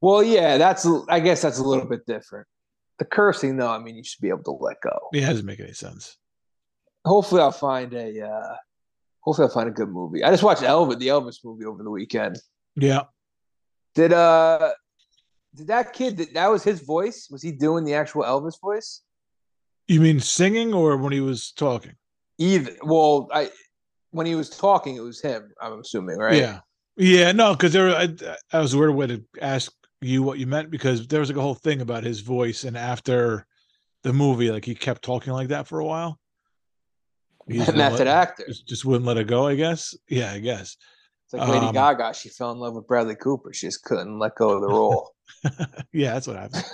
[0.00, 2.46] Well, yeah, that's I guess that's a little bit different.
[2.98, 4.96] The cursing, though, I mean, you should be able to let go.
[5.12, 6.16] it doesn't make any sense.
[7.04, 8.20] Hopefully, I'll find a.
[8.28, 8.54] Uh,
[9.20, 10.22] hopefully, I'll find a good movie.
[10.22, 12.38] I just watched Elvis, the Elvis movie, over the weekend.
[12.76, 13.02] Yeah.
[13.94, 14.72] Did uh,
[15.54, 16.16] did that kid?
[16.18, 17.28] That, that was his voice.
[17.30, 19.02] Was he doing the actual Elvis voice?
[19.88, 21.92] You mean singing or when he was talking?
[22.38, 22.72] Either.
[22.82, 23.50] Well, I
[24.14, 25.52] when he was talking, it was him.
[25.60, 26.36] I'm assuming, right?
[26.36, 26.60] Yeah.
[26.96, 28.08] Yeah, no, because there I,
[28.52, 31.36] I was a weird way to ask you what you meant because there was like
[31.36, 33.44] a whole thing about his voice, and after
[34.04, 36.20] the movie, like he kept talking like that for a while.
[37.48, 38.44] He just wouldn't Method let- actor.
[38.46, 39.96] Just, just wouldn't let it go, I guess.
[40.08, 40.76] Yeah, I guess.
[41.24, 42.14] It's like Lady Um, Gaga.
[42.14, 43.52] She fell in love with Bradley Cooper.
[43.52, 45.10] She just couldn't let go of the role.
[45.92, 46.64] yeah, that's what happened.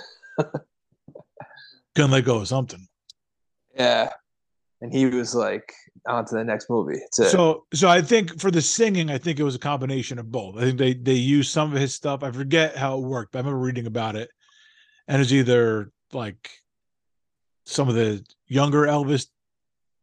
[1.95, 2.87] Couldn't let go of something.
[3.75, 4.11] yeah.
[4.81, 5.73] And he was like,
[6.07, 6.97] on to the next movie.
[6.97, 7.13] It.
[7.13, 10.57] So, so I think for the singing, I think it was a combination of both.
[10.57, 12.23] I think they they used some of his stuff.
[12.23, 14.29] I forget how it worked, but I remember reading about it,
[15.07, 16.49] and it's either like
[17.65, 19.27] some of the younger Elvis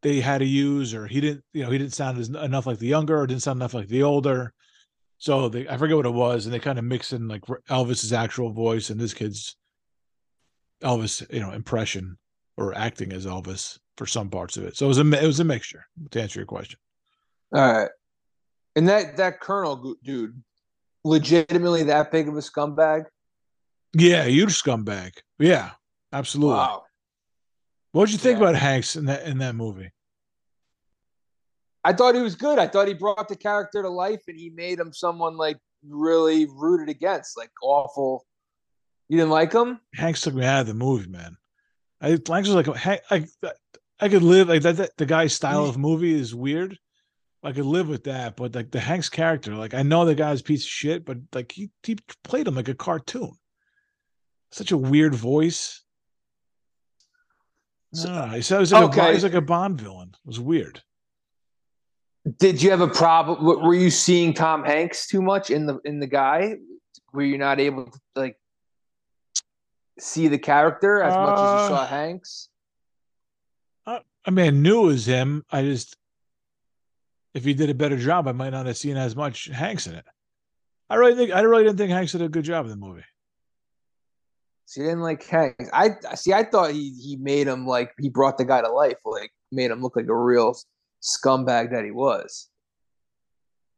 [0.01, 2.87] they had to use, or he didn't, you know, he didn't sound enough like the
[2.87, 4.53] younger, or didn't sound enough like the older.
[5.17, 8.13] So they, I forget what it was, and they kind of mix in like Elvis's
[8.13, 9.57] actual voice and this kid's
[10.81, 12.17] Elvis, you know, impression
[12.59, 14.75] or acting as Elvis for some parts of it.
[14.75, 15.85] So it was a it was a mixture.
[16.11, 16.79] To answer your question.
[17.53, 17.89] All right.
[18.75, 20.41] And that that Colonel dude,
[21.03, 23.05] legitimately that big of a scumbag?
[23.93, 25.13] Yeah, huge scumbag.
[25.39, 25.71] Yeah,
[26.13, 26.55] absolutely.
[26.55, 26.83] Wow.
[27.91, 28.43] What did you think Yeah.
[28.49, 29.91] about Hanks in that in that movie?
[31.83, 32.59] I thought he was good.
[32.59, 36.45] I thought he brought the character to life and he made him someone like really
[36.45, 38.25] rooted against, like awful.
[39.07, 39.79] You didn't like him?
[39.95, 41.37] Hanks took me out of the movie, man.
[42.01, 43.25] I was like, Hank, I,
[43.99, 44.97] I could live like that, that.
[44.97, 46.77] The guy's style of movie is weird.
[47.43, 50.41] I could live with that, but like the Hanks character, like I know the guy's
[50.41, 53.31] piece of shit, but like he he played him like a cartoon.
[54.51, 55.83] Such a weird voice.
[57.93, 59.07] So- No, he was like a Okay.
[59.07, 60.09] he was like a Bond villain.
[60.13, 60.81] It was weird.
[62.37, 63.43] Did you have a problem?
[63.43, 66.55] Were you seeing Tom Hanks too much in the in the guy?
[67.13, 68.37] Were you not able to like
[69.99, 72.49] see the character as much as Uh, you saw Hanks?
[74.25, 75.45] I mean, I knew it was him.
[75.49, 75.95] I just,
[77.33, 79.95] if he did a better job, I might not have seen as much Hanks in
[79.95, 80.05] it.
[80.89, 83.05] I really think I really didn't think Hanks did a good job in the movie.
[84.65, 85.69] So you didn't like Hanks.
[85.73, 86.33] I see.
[86.33, 89.71] I thought he he made him like he brought the guy to life, like made
[89.71, 90.55] him look like a real
[91.01, 92.49] scumbag that he was.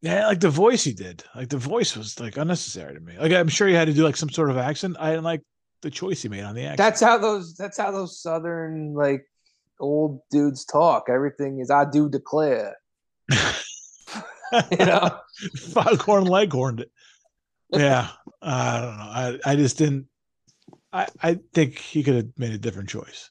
[0.02, 1.24] Yeah, like the voice he did.
[1.36, 3.18] Like the voice was like unnecessary to me.
[3.20, 4.98] Like I'm sure he had to do like some sort of accent.
[5.00, 5.44] I didn't like
[5.82, 6.78] the choice he made on the accent.
[6.78, 7.56] That's how those.
[7.56, 9.26] That's how those southern like
[9.80, 11.08] old dudes talk.
[11.10, 12.76] Everything is I do declare.
[14.78, 15.18] You know.
[15.58, 16.92] Foghorn Leghorned it.
[17.72, 18.10] Yeah,
[18.42, 19.04] I don't know.
[19.04, 20.08] I I just didn't.
[20.92, 23.30] I I think he could have made a different choice.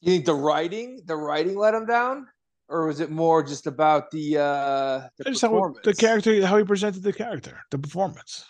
[0.00, 2.26] You think the writing, the writing let him down,
[2.68, 6.64] or was it more just about the uh the Just how the character, how he
[6.64, 8.44] presented the character, the performance.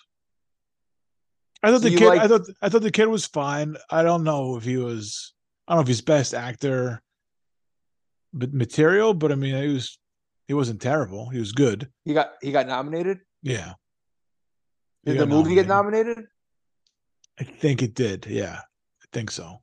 [1.62, 2.07] I thought So the kid.
[2.07, 2.47] like- I thought.
[2.62, 3.77] I thought the kid was fine.
[3.90, 5.35] I don't know if he was.
[5.66, 7.03] I don't know if he's best actor,
[8.33, 9.14] but material.
[9.14, 9.99] But I mean, he was.
[10.47, 11.29] He wasn't terrible.
[11.29, 11.90] He was good.
[12.05, 13.19] He got he got nominated.
[13.42, 13.75] Yeah.
[15.05, 16.25] He Did the movie get nominated?
[17.38, 18.27] I think it did.
[18.27, 19.61] Yeah, I think so.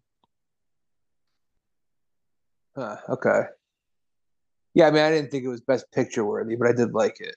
[2.76, 3.44] Huh, okay.
[4.74, 7.20] Yeah, I mean, I didn't think it was best picture worthy, but I did like
[7.20, 7.36] it.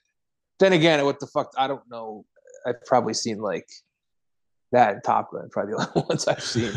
[0.59, 1.53] Then again, what the fuck?
[1.59, 2.25] I don't know.
[2.67, 3.69] I've probably seen like
[4.73, 6.73] that and Top Gun, probably the only ones I've seen.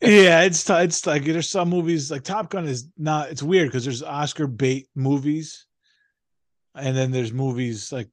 [0.00, 3.30] yeah, it's t- it's like there's some movies like Top Gun is not.
[3.30, 5.66] It's weird because there's Oscar bait movies,
[6.74, 8.08] and then there's movies like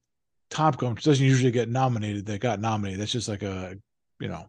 [0.50, 2.26] Top Gun, which doesn't usually get nominated.
[2.26, 3.00] That got nominated.
[3.00, 3.76] That's just like a,
[4.20, 4.46] you know,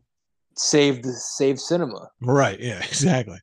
[0.55, 2.09] Save the save cinema.
[2.21, 2.59] right?
[2.59, 3.39] Yeah, exactly.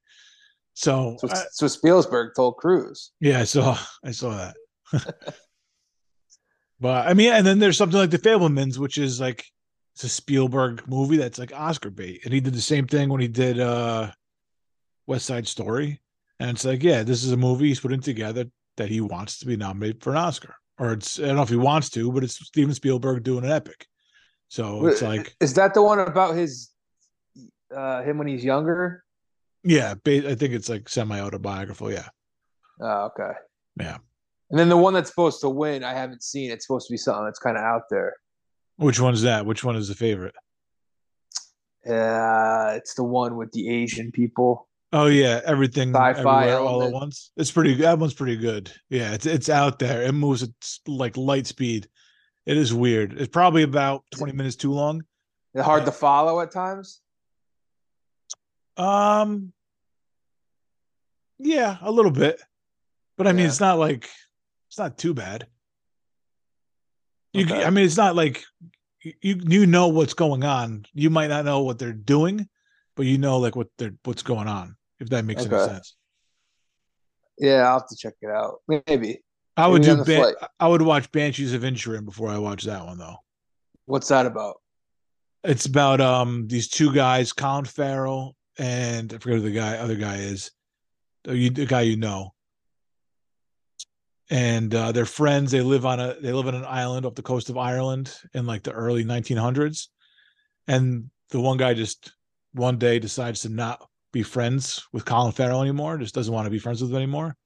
[0.75, 3.11] So So, I- so Spielberg told Cruise.
[3.20, 4.57] yeah, I saw I saw that.
[6.81, 9.44] but I mean, and then there's something like The Fabelmans, which is like
[10.01, 13.21] it's a Spielberg movie that's like Oscar bait, and he did the same thing when
[13.21, 14.11] he did uh
[15.07, 16.01] West Side Story,
[16.39, 18.47] and it's like, yeah, this is a movie he's putting together
[18.79, 21.51] that he wants to be nominated for an Oscar, or it's I don't know if
[21.51, 23.87] he wants to, but it's Steven Spielberg doing an epic.
[24.49, 26.71] So it's like, is that the one about his
[27.77, 29.05] uh him when he's younger?
[29.63, 31.93] yeah, I think it's like semi autobiographical.
[31.93, 32.09] Yeah,
[32.81, 33.33] Oh, okay.
[33.79, 33.99] Yeah.
[34.49, 36.51] And then the one that's supposed to win, I haven't seen.
[36.51, 38.15] It's supposed to be something that's kind of out there.
[38.81, 39.47] Which one's that?
[39.47, 40.35] Which one is the favorite?
[41.87, 44.69] Uh, it's the one with the Asian people.
[44.93, 47.31] Oh yeah, everything Sci-fi all at once.
[47.37, 47.75] It's pretty.
[47.75, 48.73] That one's pretty good.
[48.88, 50.03] Yeah, it's it's out there.
[50.03, 50.51] It moves at
[50.88, 51.88] like light speed.
[52.45, 53.12] It is weird.
[53.12, 55.03] It's probably about twenty minutes too long.
[55.55, 57.01] It's hard to follow at times.
[58.77, 59.53] Um,
[61.38, 62.40] yeah, a little bit,
[63.16, 63.49] but I mean, Yeah.
[63.49, 64.09] it's not like
[64.69, 65.47] it's not too bad.
[67.33, 67.64] You, Okay.
[67.64, 68.45] I mean, it's not like
[69.03, 69.14] you
[69.47, 70.87] you know what's going on.
[70.93, 72.49] You might not know what they're doing,
[72.97, 74.77] but you know like what they're what's going on.
[74.99, 75.97] If that makes any sense.
[77.38, 78.59] Yeah, I'll have to check it out.
[78.69, 79.23] Maybe.
[79.57, 80.05] I would Maybe do.
[80.05, 83.16] Ban- I would watch Banshees of Inisherin before I watch that one, though.
[83.87, 84.57] What's that about?
[85.43, 89.97] It's about um these two guys, Colin Farrell and I forget who the guy other
[89.97, 90.51] guy is.
[91.27, 92.35] You, the guy you know.
[94.31, 95.51] And uh, they're friends.
[95.51, 98.47] They live on a they live on an island off the coast of Ireland in
[98.47, 99.88] like the early 1900s,
[100.69, 102.12] and the one guy just
[102.53, 105.99] one day decides to not be friends with Colin Farrell anymore.
[105.99, 107.37] Just doesn't want to be friends with him anymore.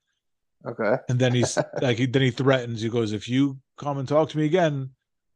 [0.66, 0.96] Okay.
[1.08, 2.82] And then he's like, he, then he threatens.
[2.82, 4.90] He goes, "If you come and talk to me again,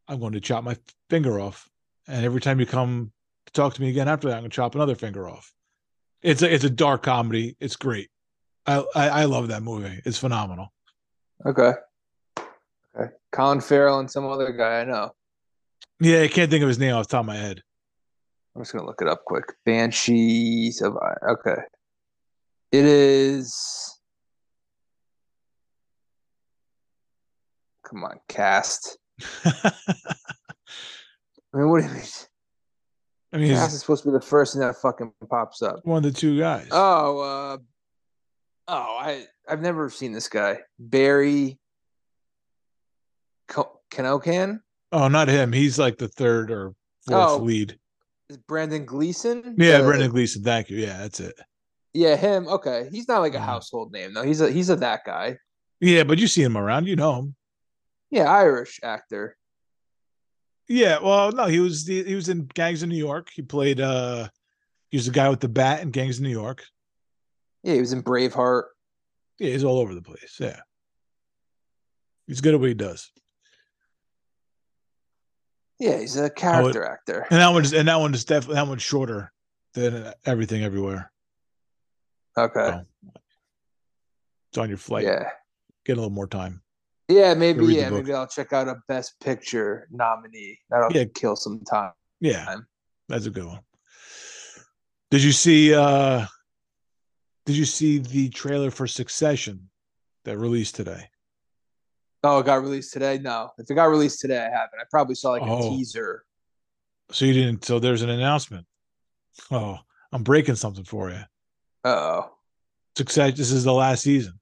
[0.07, 0.77] I'm going to chop my
[1.09, 1.69] finger off.
[2.07, 3.13] And every time you come
[3.47, 5.53] to talk to me again after that, I'm going to chop another finger off."
[6.21, 7.57] It's a it's a dark comedy.
[7.59, 8.11] It's great.
[8.67, 10.03] I I, I love that movie.
[10.05, 10.73] It's phenomenal.
[11.47, 11.73] Okay.
[12.97, 13.11] Okay.
[13.33, 15.13] Colin Farrell and some other guy I know.
[16.01, 17.63] Yeah, I can't think of his name off the top of my head.
[18.55, 19.45] I'm just gonna look it up quick.
[19.65, 20.97] Banshees of
[21.29, 21.61] okay.
[22.73, 23.99] It is.
[27.85, 28.99] Come on, cast.
[29.45, 29.73] I
[31.55, 32.03] mean, what do you mean?
[33.33, 35.81] I mean, Cast is supposed to be the first thing that fucking pops up.
[35.85, 36.69] one of the two guys.
[36.71, 37.59] Oh, uh,
[38.69, 40.59] oh, I I've never seen this guy.
[40.79, 41.59] Barry
[43.49, 45.53] Keoghan Oh, not him.
[45.53, 46.75] He's like the third or
[47.07, 47.37] fourth Oh.
[47.39, 47.79] lead.
[48.31, 49.55] is Brandon Gleason.
[49.59, 50.43] Yeah, The- Brendan Gleeson.
[50.43, 50.79] Thank you.
[50.79, 51.35] Yeah, that's it.
[51.95, 52.47] Yeah, him.
[52.47, 54.23] Okay, he's not like a household name though.
[54.23, 55.39] He's a he's a that guy.
[55.81, 56.87] Yeah, but you see him around.
[56.87, 57.35] You know him.
[58.11, 59.37] Yeah, Irish actor.
[60.69, 60.99] Yeah.
[61.03, 63.29] Well, no, he was the he was in Gangs of New York.
[63.33, 63.81] He played.
[63.81, 64.29] uh
[64.91, 66.65] He was the guy with the bat in Gangs of New York.
[67.69, 68.63] Yeah, he was in Braveheart.
[69.39, 70.39] Yeah, he's all over the place.
[70.41, 70.59] Yeah.
[72.27, 73.11] He's good at what he does.
[75.79, 77.27] Yeah, he's a character actor.
[77.31, 79.31] And that one's and that one is definitely that one's shorter
[79.75, 81.13] than everything everywhere.
[82.39, 82.59] Okay.
[82.59, 82.81] Oh.
[84.51, 85.05] It's on your flight.
[85.05, 85.29] Yeah.
[85.85, 86.63] Get a little more time.
[87.09, 87.67] Yeah, maybe.
[87.67, 90.59] Yeah, maybe I'll check out a Best Picture nominee.
[90.71, 91.05] That'll Yeah.
[91.15, 91.93] kill some time.
[92.19, 92.57] Yeah.
[93.11, 93.61] That's a good one.
[95.11, 96.25] Did you see uh
[97.49, 99.71] did you see the trailer for Succession
[100.27, 101.09] that released today?
[102.23, 103.17] Oh, it got released today?
[103.17, 103.53] No.
[103.57, 104.79] If it got released today, I haven't.
[104.79, 105.71] I probably saw like a Oh.
[105.71, 106.27] teaser.
[107.11, 108.67] So you didn't so there's an announcement.
[109.51, 109.79] Oh,
[110.13, 111.23] I'm breaking something for you.
[111.85, 112.35] Oh.
[112.99, 114.39] Success this is the last season.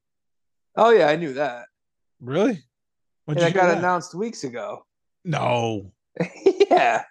[0.75, 1.67] Oh yeah, I knew that.
[2.21, 2.65] Really?
[3.27, 4.85] When And that got announced weeks ago.
[5.25, 5.93] No,
[6.73, 7.05] yeah.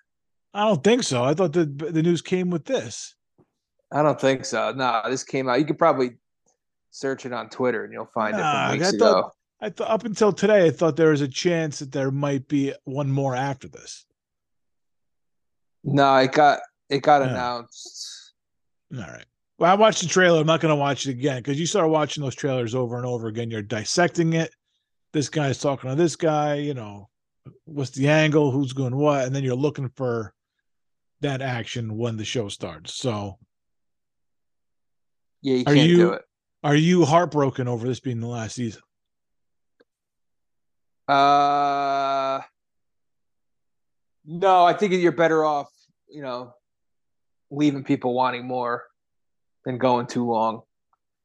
[0.53, 1.23] I don't think so.
[1.23, 3.14] I thought the the news came with this.
[3.95, 4.73] I don't think so.
[4.73, 5.57] No, this came out.
[5.59, 6.17] You could probably
[6.91, 9.31] search it on Twitter and you'll find Nah, it from weeks I thought- ago.
[9.61, 12.73] I thought up until today, I thought there was a chance that there might be
[12.83, 14.05] one more after this.
[15.83, 17.29] No, it got it got Yeah.
[17.29, 18.33] announced.
[18.93, 19.25] All right.
[19.57, 20.41] Well, I watched the trailer.
[20.41, 23.05] I'm not going to watch it again because you start watching those trailers over and
[23.05, 23.49] over again.
[23.49, 24.53] You're dissecting it.
[25.13, 26.55] This guy's talking to this guy.
[26.55, 27.09] You know,
[27.63, 28.51] what's the angle?
[28.51, 29.25] Who's going what?
[29.25, 30.33] And then you're looking for
[31.21, 32.93] that action when the show starts.
[32.93, 33.39] So,
[35.45, 36.23] Yeah, you Are can't you- do it.
[36.63, 38.81] are you heartbroken over this being the last season?
[41.07, 42.41] Uh
[44.25, 45.69] no, I think you're better off,
[46.09, 46.55] you know,
[47.51, 48.85] leaving people wanting more
[49.65, 50.63] than going too long.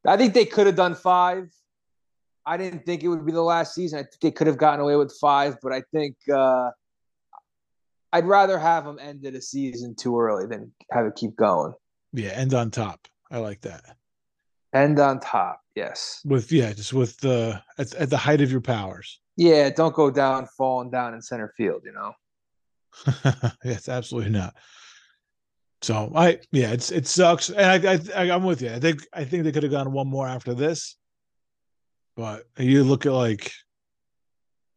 [0.07, 1.49] I think they could have done five.
[2.45, 4.01] I didn't think it would be the last season.
[4.01, 6.71] I think they could have gotten away with five, but I think uh
[8.13, 11.73] I'd rather have them ended a season too early than have it keep going.
[12.13, 13.09] Yeah, end on top.
[13.31, 13.97] I like that.
[14.73, 16.21] End on top, yes.
[16.25, 19.21] With yeah, just with the at, at the height of your powers.
[19.37, 22.13] Yeah, don't go down falling down in center field, you know.
[23.65, 24.55] yes, absolutely not.
[25.83, 28.71] So I yeah, it's it sucks, and I, I I I'm with you.
[28.71, 30.97] I think I think they could have gone one more after this,
[32.17, 33.51] but you look at like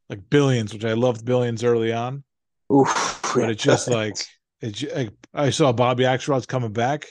[0.09, 2.23] like billions, which I loved billions early on,
[2.71, 3.19] Oof.
[3.35, 4.15] but it's just like
[4.61, 7.07] it's like I saw Bobby Axelrod's coming back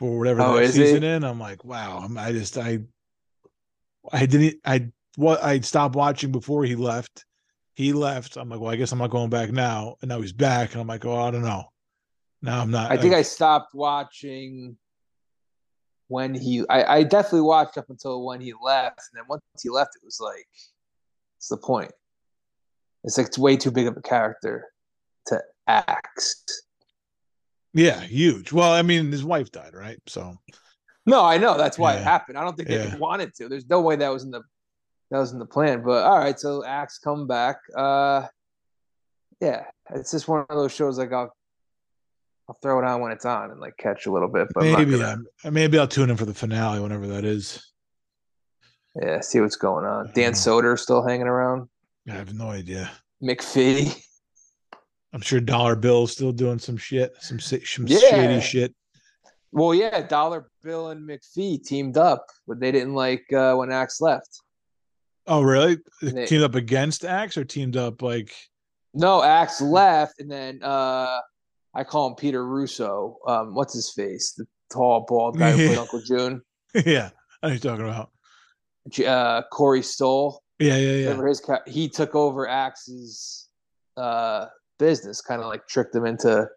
[0.00, 0.86] for whatever Oh, that is he?
[0.86, 1.24] season in.
[1.24, 2.08] I'm like, wow.
[2.16, 2.78] I just I
[4.10, 7.26] I didn't I what I stopped watching before he left.
[7.74, 8.36] He left.
[8.36, 9.96] I'm like, well, I guess I'm not going back now.
[10.00, 11.64] And now he's back, and I'm like, oh, I don't know.
[12.40, 12.90] Now I'm not.
[12.90, 14.78] I think I stopped watching
[16.08, 16.64] when he.
[16.70, 20.04] I, I definitely watched up until when he left, and then once he left, it
[20.04, 20.48] was like,
[21.36, 21.92] "What's the point?"
[23.04, 24.64] It's like it's way too big of a character
[25.26, 26.42] to axe.
[27.72, 28.52] Yeah, huge.
[28.52, 29.98] Well, I mean, his wife died, right?
[30.06, 30.36] So
[31.06, 32.36] No, I know that's why it happened.
[32.38, 32.96] I don't think they Yeah.
[32.96, 33.48] wanted to.
[33.48, 34.42] There's no way that was in the
[35.10, 35.82] that was in the plan.
[35.82, 37.56] But all right, so Axe come back.
[37.76, 38.26] Uh,
[39.40, 39.64] yeah,
[39.94, 41.34] it's just one of those shows like I'll
[42.48, 44.98] I'll throw it on when it's on and like catch a little bit, but maybe
[44.98, 47.64] gonna- uh, maybe I'll tune in for the finale whenever that is.
[49.00, 50.10] Yeah, see what's going on.
[50.14, 50.36] Dan Mhm.
[50.62, 51.68] Soder still hanging around.
[52.08, 52.90] I have no idea.
[53.22, 54.02] Mafee.
[55.12, 57.98] I'm sure Dollar Bill's still doing some shit, some some Yeah.
[57.98, 58.74] shady shit.
[59.52, 64.00] Well, yeah, Dollar Bill and Mafee teamed up, but they didn't like uh, when Axe
[64.00, 64.40] left.
[65.26, 65.78] Oh, really?
[66.02, 68.32] They- teamed up against Axe or teamed up like?
[68.94, 71.18] No, Axe left, and then uh,
[71.74, 73.18] I call him Peter Russo.
[73.26, 74.32] Um, what's his face?
[74.36, 75.78] The tall, bald guy who played.
[75.78, 76.42] Uncle June.
[76.86, 77.10] yeah,
[77.42, 78.10] I know you're talking about.
[79.06, 80.42] Uh, Corey Stoll.
[80.58, 81.02] Yeah, yeah, yeah.
[81.10, 81.42] Remember his?
[81.66, 83.48] He took over Axe's
[83.96, 84.46] uh,
[84.80, 86.48] business, kind of like tricked them into.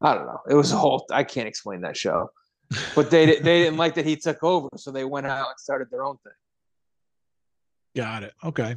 [0.00, 0.40] I don't know.
[0.48, 1.04] It was a whole.
[1.10, 2.30] I can't explain that show,
[2.94, 5.90] but they they didn't like that he took over, so they went out and started
[5.90, 6.32] their own thing.
[7.94, 8.32] Got it.
[8.44, 8.76] Okay.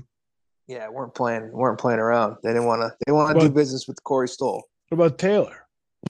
[0.67, 2.37] Yeah, weren't playing weren't playing around.
[2.43, 2.95] They didn't want to.
[3.05, 4.63] They want to do business with Corey Stoll.
[4.89, 5.65] What about Taylor?
[6.05, 6.09] I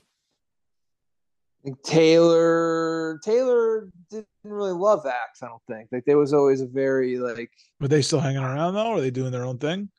[1.63, 5.43] think Taylor Taylor didn't really love Axe.
[5.43, 8.75] I don't think like there was always a very like Were they still hanging around
[8.75, 8.87] though?
[8.87, 9.89] Or are they doing their own thing?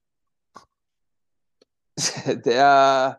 [2.47, 3.15] uh,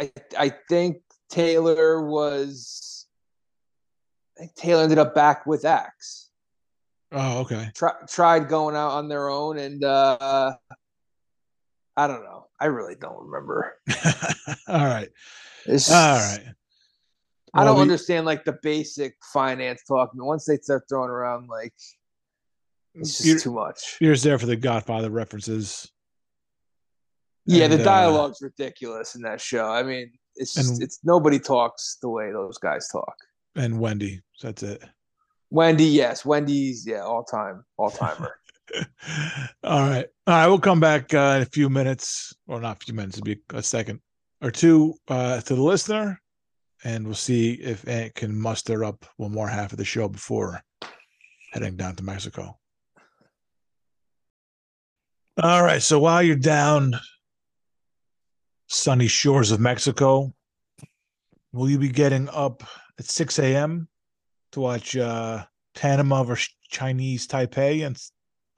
[0.00, 0.98] I I think
[1.30, 3.06] Taylor was.
[4.36, 6.30] I think Taylor ended up back with Axe.
[7.12, 7.70] Oh, okay.
[7.76, 10.54] Try, tried going out on their own, and uh,
[11.96, 12.48] I don't know.
[12.58, 13.76] I really don't remember.
[14.68, 15.08] All right.
[15.66, 16.44] It's, All right.
[17.54, 20.10] I don't we- understand like the basic finance talk.
[20.12, 21.74] I mean, once they start throwing around like
[22.94, 23.96] it's just too much.
[24.00, 25.90] you're just there for the Godfather references.
[27.46, 29.66] Yeah, and, the uh, dialogue's ridiculous in that show.
[29.66, 33.14] I mean, it's just and- it's nobody talks the way those guys talk.
[33.56, 34.22] and Wendy.
[34.42, 34.82] That's it.
[35.50, 38.34] Wendy, yes, Wendy's yeah, all time, all timer.
[39.62, 40.06] All right.
[40.26, 40.46] All right.
[40.48, 43.38] We'll come back uh, in a few minutes, or not a few minutes, it'll be
[43.52, 44.00] a second
[44.40, 46.20] or two uh, to the listener,
[46.82, 50.60] and we'll see if Ant can muster up one more half of the show before
[51.52, 52.58] heading down to Mexico.
[55.42, 55.82] All right.
[55.82, 56.94] So while you're down
[58.66, 60.34] sunny shores of Mexico,
[61.52, 62.62] will you be getting up
[62.98, 63.88] at 6 a.m.
[64.52, 65.44] to watch uh,
[65.74, 67.96] Panama versus Chinese Taipei and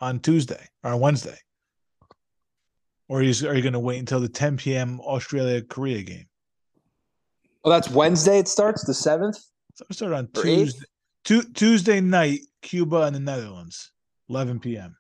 [0.01, 1.39] on Tuesday or on Wednesday?
[3.09, 5.01] Or are you, are you going to wait until the 10 p.m.
[5.01, 6.27] Australia Korea game?
[7.67, 8.39] well, that's Wednesday.
[8.39, 9.39] It starts the seventh.
[9.75, 10.87] So it started on Tuesday,
[11.25, 13.91] tu- Tuesday night, Cuba and the Netherlands,
[14.29, 14.97] 11 p.m.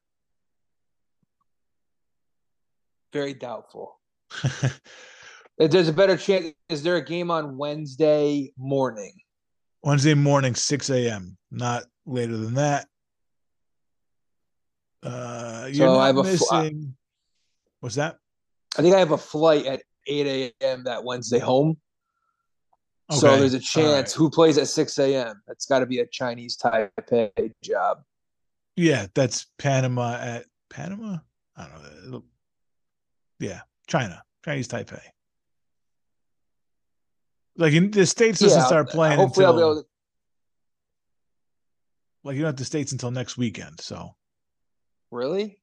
[3.13, 4.01] Very doubtful.
[5.59, 6.53] There's a better chance.
[6.69, 9.15] Is there a game on Wednesday morning?
[9.83, 11.37] Wednesday morning, 6 a.m.
[11.51, 12.87] Not later than that.
[15.03, 16.69] Uh, you're So I have a fl-
[17.81, 18.17] What's that?
[18.77, 20.85] I think I have a flight at 8 a.m.
[20.85, 21.79] that Wednesday home.
[23.13, 24.13] So there's a chance.
[24.13, 24.19] right.
[24.19, 25.41] Who plays at 6 a.m.?
[25.47, 27.99] That's got to be a Chinese Taipei job.
[28.75, 31.19] Yeah, that's Panama at Panama.
[31.57, 32.25] I don't know.
[33.39, 35.01] Yeah, China, Chinese Taipei.
[37.57, 39.89] Like in the states doesn't Yeah, start playing Hopefully, until I'll be able to.
[42.25, 43.81] like you don't have the states until next weekend.
[43.81, 44.11] So
[45.11, 45.59] Really?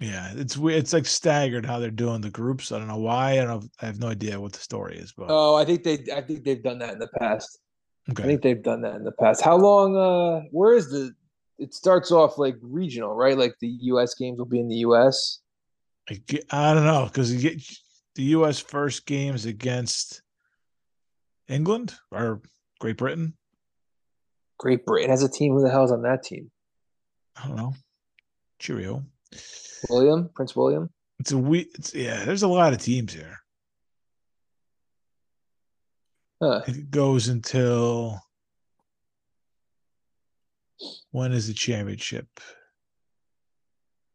[0.00, 2.72] yeah, it's it's like staggered how they're doing the groups.
[2.72, 3.40] I don't know why.
[3.40, 3.70] I don't.
[3.80, 5.98] I have no idea what the story is, but Oh, I think they.
[6.14, 7.58] I think they've done that in the past.
[8.08, 9.42] I think they've done that in the past.
[9.42, 9.96] How long?
[9.96, 11.12] Uh, where is the?
[11.58, 13.36] It starts off like regional, right?
[13.36, 14.14] Like the U.S.
[14.14, 15.40] games will be in the U.S.
[16.10, 17.62] I, ge- I don't know because you get
[18.16, 18.58] the U.S.
[18.58, 20.22] first games against
[21.48, 22.42] England or
[22.80, 23.34] Great Britain.
[24.58, 25.52] Great Britain has a team.
[25.52, 26.50] Who the hell's on that team?
[27.36, 27.74] I don't know.
[28.58, 29.04] Cheerio.
[29.88, 30.90] William, Prince William.
[31.20, 31.60] It's a we.
[31.74, 32.24] It's yeah.
[32.24, 33.36] There's a lot of teams here.
[36.42, 36.62] Huh.
[36.66, 38.20] It goes until
[41.10, 42.26] when is the championship?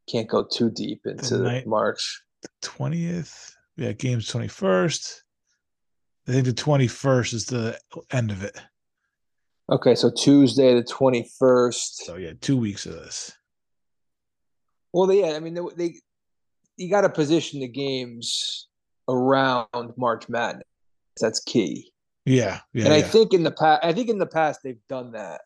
[0.09, 2.21] Can't go too deep into night- March.
[2.61, 3.55] Twentieth.
[3.77, 5.23] Yeah, game's twenty first.
[6.27, 7.79] I think the twenty first is the
[8.11, 8.59] end of it.
[9.69, 12.05] Okay, so Tuesday the twenty first.
[12.05, 13.31] So yeah, two weeks of this.
[14.93, 15.95] Well, yeah, I mean they, they
[16.77, 18.67] you got to position the games
[19.07, 20.67] around March Madness.
[21.19, 21.91] That's key.
[22.25, 22.85] Yeah, yeah.
[22.85, 23.03] and I yeah.
[23.03, 25.41] think in the past, I think in the past they've done that.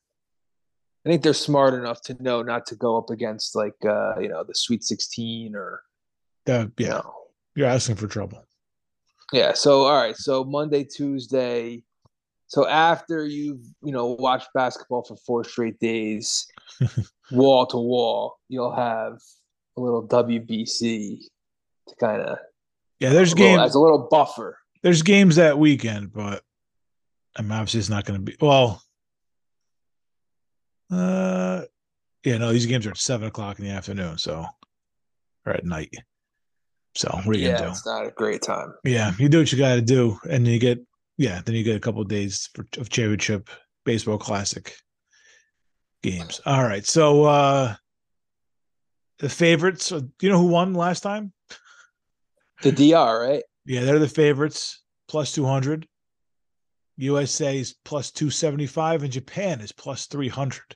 [1.05, 4.27] I think they're smart enough to know not to go up against like uh, you
[4.27, 5.81] know the Sweet Sixteen or
[6.47, 7.13] you yeah, know.
[7.55, 8.45] you're asking for trouble.
[9.31, 9.53] Yeah.
[9.53, 10.15] So all right.
[10.17, 11.83] So Monday, Tuesday.
[12.47, 16.47] So after you've you know watched basketball for four straight days,
[17.31, 19.19] wall to wall, you'll have
[19.77, 21.19] a little WBC
[21.87, 22.39] to kind of
[22.99, 23.61] Yeah, there's games.
[23.61, 24.57] as a little buffer.
[24.81, 26.43] There's games that weekend, but
[27.37, 28.35] I mean, obviously it's not going to be.
[28.41, 28.81] Well,
[30.91, 31.61] uh,
[32.23, 34.45] yeah, no, these games are at seven o'clock in the afternoon, so
[35.45, 35.93] or at night.
[36.95, 37.71] So what are you Yeah, gonna do?
[37.71, 38.73] it's not a great time.
[38.83, 40.79] Yeah, you do what you got to do, and you get
[41.17, 43.49] yeah, then you get a couple of days for, of championship
[43.85, 44.75] baseball classic
[46.01, 46.41] games.
[46.45, 47.75] All right, so uh
[49.19, 49.89] the favorites.
[49.89, 51.33] Do you know who won last time?
[52.61, 53.43] The DR, right?
[53.65, 55.87] Yeah, they're the favorites, plus 200.
[56.97, 60.75] USA is plus 275, and Japan is plus 300.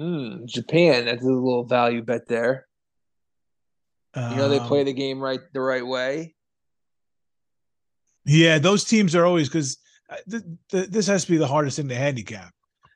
[0.00, 2.66] Hmm, Japan, that's a little value bet there.
[4.16, 6.34] You know, they play Um, the game right the right way.
[8.24, 9.76] Yeah, those teams are always because
[10.30, 12.50] th- th- this has to be the hardest thing to handicap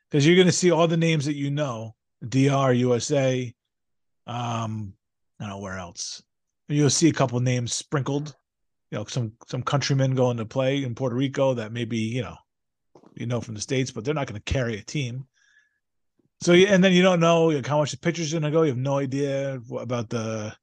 [0.09, 1.93] because you're going to see all the names that you know
[2.27, 3.53] DR, USA.
[4.25, 4.93] Um,
[5.39, 6.23] I don't know where else.
[6.69, 8.35] You'll see a couple names sprinkled.
[8.89, 12.37] You know, some some countrymen going to play in Puerto Rico that maybe you know,
[13.13, 15.27] you know from the states, but they're not going to carry a team.
[16.41, 18.63] So and then you don't know like, how much the pitcher's going to go.
[18.63, 20.55] You have no idea what, about the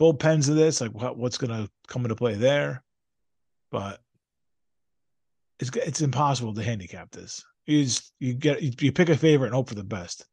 [0.00, 2.82] bullpens of this, like what, what's going to come into play there
[3.72, 4.00] but
[5.58, 7.44] it's it's impossible to handicap this.
[7.66, 10.24] You just you get you, you pick a favorite and hope for the best.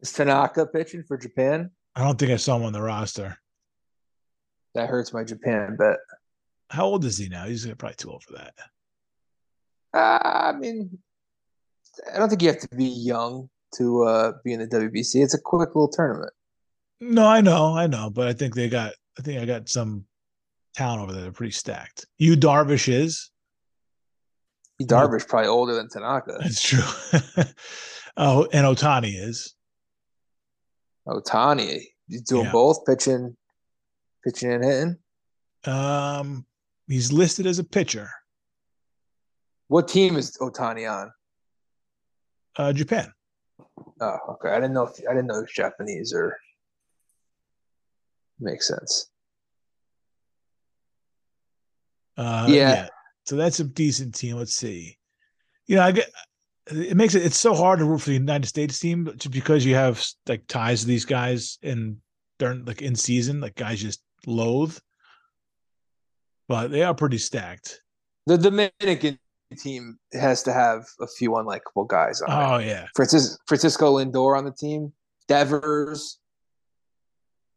[0.00, 1.70] Is Tanaka pitching for Japan?
[1.94, 3.38] I don't think I saw him on the roster.
[4.74, 5.98] That hurts my Japan bet.
[6.70, 7.44] How old is he now?
[7.44, 8.54] He's probably too old for that.
[9.94, 10.98] Uh, I mean,
[12.12, 15.22] I don't think you have to be young to uh, be in the WBC.
[15.22, 16.32] It's a quick little tournament.
[17.00, 18.92] No, I know, I know, but I think they got.
[19.18, 20.04] I think I got some
[20.74, 21.22] talent over there.
[21.22, 22.06] They're pretty stacked.
[22.18, 23.30] You Darvish is.
[24.80, 26.38] Darvish probably older than Tanaka.
[26.40, 26.82] That's true.
[28.16, 29.54] oh, and Ohtani is.
[31.06, 32.52] Ohtani, he's doing Yeah.
[32.52, 33.36] both pitching,
[34.24, 34.96] pitching and hitting.
[35.64, 36.46] Um,
[36.88, 38.10] he's listed as a pitcher.
[39.68, 41.12] What team is Ohtani on?
[42.56, 43.12] Uh, Japan.
[44.00, 44.50] Oh, okay.
[44.50, 46.36] I didn't know if I didn't know it was Japanese or
[48.40, 49.08] makes sense.
[52.16, 52.72] Uh, Yeah.
[52.74, 52.88] yeah.
[53.24, 54.36] So that's a decent team.
[54.36, 54.98] Let's see.
[55.66, 56.10] You know, I get
[56.70, 59.64] it makes it it's so hard to root for the United States team just because
[59.64, 61.98] you have like ties to these guys in
[62.38, 64.76] during like in season, like guys just loathe.
[66.48, 67.80] But they are pretty stacked.
[68.26, 69.18] The Dominican
[69.52, 72.54] team has to have a few unlikable guys on it.
[72.54, 72.86] Oh yeah.
[72.94, 74.92] Francis, Francisco Lindor on the team.
[75.28, 76.18] Devers.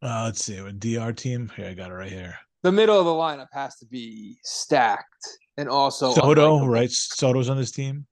[0.01, 0.57] Uh, let's see.
[0.57, 1.51] A DR team.
[1.55, 2.37] Here, I got it right here.
[2.63, 5.27] The middle of the lineup has to be stacked
[5.57, 6.69] and also Soto, unlikable.
[6.69, 6.91] right?
[6.91, 8.05] Soto's on this team.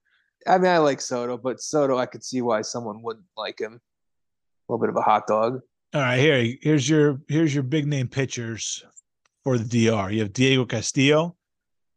[0.46, 3.80] I mean, I like Soto, but Soto, I could see why someone wouldn't like him.
[4.68, 5.60] A little bit of a hot dog.
[5.94, 8.84] All right, here, here's your here's your big name pitchers
[9.44, 10.10] for the DR.
[10.10, 11.36] You have Diego Castillo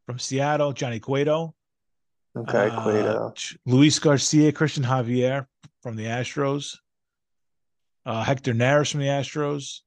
[0.05, 1.55] from Seattle, Johnny Cueto,
[2.37, 3.31] Okay, uh, Cueto.
[3.35, 5.45] Ch- Luis Garcia, Cristian Javier
[5.81, 6.77] from the Astros,
[8.05, 9.79] uh, Hector Neris from the Astros.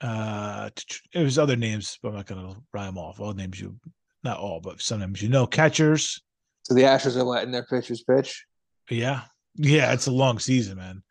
[0.00, 0.68] Uh,
[1.14, 3.20] it was other names, but I'm not going to rhyme off.
[3.20, 3.76] All names you,
[4.22, 5.46] not all, but some names you know.
[5.46, 6.20] Catchers,
[6.64, 8.44] So the Astros are letting their pitchers pitch.
[8.90, 9.22] yeah,
[9.56, 9.92] yeah.
[9.92, 11.02] It's a long season, man.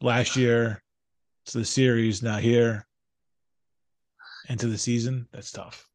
[0.00, 0.82] Last year,
[1.44, 2.22] it's the series.
[2.22, 2.86] Now here,
[4.48, 5.28] into the season.
[5.32, 5.86] That's tough.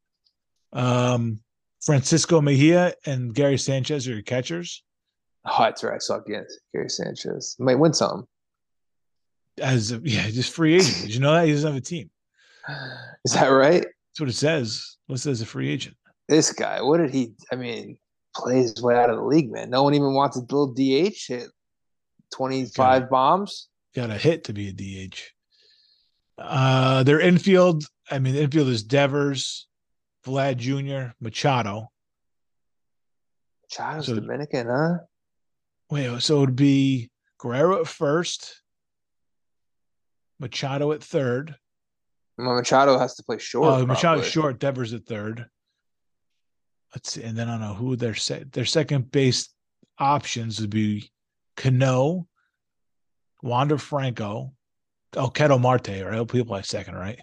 [0.73, 1.39] Um,
[1.87, 4.83] Francisco Mejia and Gary Sanchez are your catchers.
[5.45, 5.95] Oh, that's right.
[5.95, 7.55] I saw against Gary Sanchez.
[7.59, 8.27] Might win some.
[9.61, 11.03] as a, yeah, just free agent.
[11.03, 12.09] Did you know that he doesn't have a team?
[13.23, 13.83] Is that right?
[13.83, 14.97] That's what it says.
[15.07, 15.95] Listed says a free agent.
[16.27, 17.31] This guy, what did he?
[17.53, 17.97] I mean,
[18.35, 19.69] play his way out of the league, man.
[19.69, 21.15] No one even wants to build DH.
[21.29, 21.47] Hit
[22.33, 23.69] twenty five bombs.
[23.95, 24.73] Got a hit to be a
[25.07, 25.17] DH.
[26.37, 27.85] Uh, their infield.
[28.11, 29.67] I mean, the infield is Devers,
[30.27, 31.87] Vlad Jr., Machado.
[33.71, 34.97] Chado's So- Dominican, huh?
[35.89, 37.09] Wait, so it would be
[37.39, 38.61] Guerrero at first,
[40.39, 41.55] Machado at third.
[42.37, 43.67] Well, Machado has to play short.
[43.73, 44.29] Oh, Machado probably.
[44.29, 45.47] short, Devers at third.
[46.93, 49.49] Let's see, and then I don't know who their se- their second base
[49.97, 51.11] options would be
[51.55, 52.27] Cano,
[53.41, 54.53] Wander Franco,
[55.15, 56.13] oh Ketel Marte, right?
[56.31, 57.19] He'll play second, right?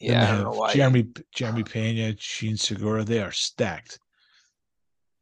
[0.00, 0.72] Yeah, they I don't know why.
[0.74, 3.98] Jeremy Jeremy Pena, Jean Segura, they are stacked.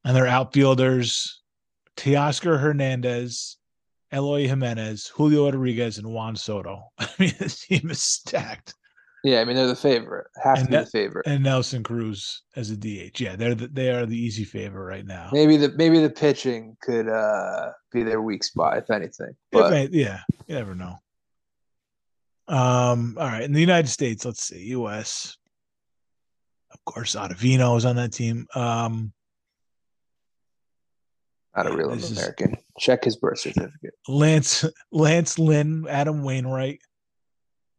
[0.05, 1.43] And their outfielders,
[1.97, 3.57] Teoscar Hernandez,
[4.13, 6.83] Eloy Jimenez, Julio Rodriguez, and Juan Soto.
[6.99, 8.75] I mean, this team is stacked.
[9.23, 10.27] Yeah, I mean they're the favorite.
[10.43, 11.27] Have And to be that- the favorite.
[11.27, 13.21] And Nelson Cruz as a DH.
[13.21, 15.31] Yeah, they're the, they are the easy favorite right now.
[15.33, 19.35] Maybe the maybe the pitching could uh be their weak spot, if anything.
[19.51, 20.97] But yeah, you never know.
[22.49, 23.43] Um, all right.
[23.43, 25.37] In the United States, let's see, US.
[26.73, 28.47] Of course, Ottavino is on that team.
[28.55, 29.13] Um,
[31.57, 32.57] not a real this is- American.
[32.79, 33.95] Check his birth certificate.
[34.09, 36.81] Lance Lance Lynn, Adam Wainwright,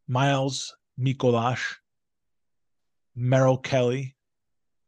[0.08, 1.60] Miles Mikolas,
[3.14, 4.16] Merrill Kelly,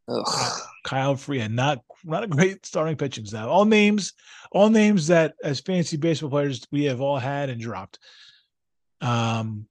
[0.09, 0.61] Ugh.
[0.85, 3.47] Kyle Freeland, not not a great starting pitching staff.
[3.49, 4.15] All names,
[4.51, 7.99] all names that as fancy baseball players we have all had and dropped.
[9.01, 9.67] Um,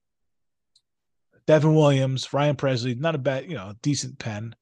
[1.46, 4.54] Devin Williams, Ryan Pressly, not a bad, you know, decent pen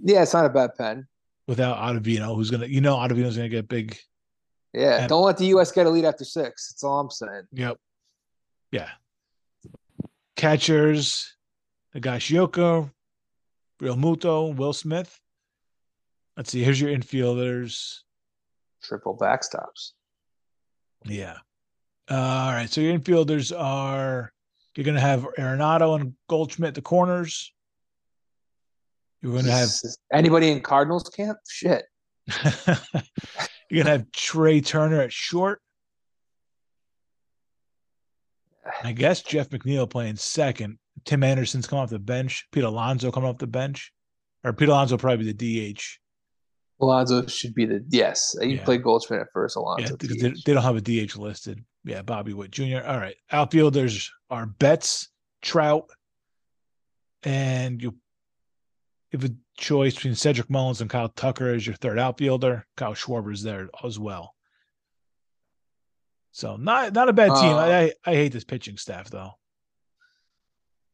[0.00, 1.06] Yeah, it's not a bad pen.
[1.46, 3.98] without Ottavino, who's gonna, you know, Ottavino's gonna get big.
[4.74, 5.72] Yeah, And- don't let the U.S.
[5.72, 6.70] get a lead after six.
[6.72, 7.44] That's all I'm saying.
[7.52, 7.78] Yep.
[8.70, 8.90] Yeah.
[10.36, 11.34] Catchers,
[11.94, 12.90] Higashioka,
[13.80, 15.18] Real Muto, Will Smith.
[16.36, 16.62] Let's see.
[16.62, 18.00] Here's your infielders.
[18.82, 19.92] Triple backstops.
[21.04, 21.38] Yeah.
[22.10, 22.70] Uh, all right.
[22.70, 24.32] So your infielders are
[24.74, 27.52] you're going to have Arenado and Goldschmidt the corners.
[29.20, 29.70] You're going to have
[30.12, 31.38] anybody in Cardinals camp?
[31.48, 31.84] Shit.
[32.46, 35.60] you're going to have Trea Turner at short.
[38.84, 40.78] I guess Jeff McNeil playing second.
[41.04, 42.46] Tim Anderson's coming off the bench.
[42.52, 43.92] Pete Alonso coming off the bench,
[44.44, 45.82] or Pete Alonso probably be the DH.
[46.80, 48.36] Alonso should be the yes.
[48.40, 48.64] You Yeah.
[48.64, 49.56] play Goldschmidt at first.
[49.56, 49.96] Yeah, Alonso.
[49.96, 51.64] because they, they don't have a DH listed.
[51.84, 52.80] Yeah, Bobby Witt Jr.
[52.86, 55.08] All right, outfielders are Betts,
[55.42, 55.88] Trout,
[57.22, 57.94] and you
[59.12, 62.66] have a choice between Cedric Mullins and Kyle Tucker as your third outfielder.
[62.76, 64.34] Kyle Schwarber's there as well.
[66.32, 67.52] So not not a bad team.
[67.54, 69.32] Uh, I, I hate this pitching staff though.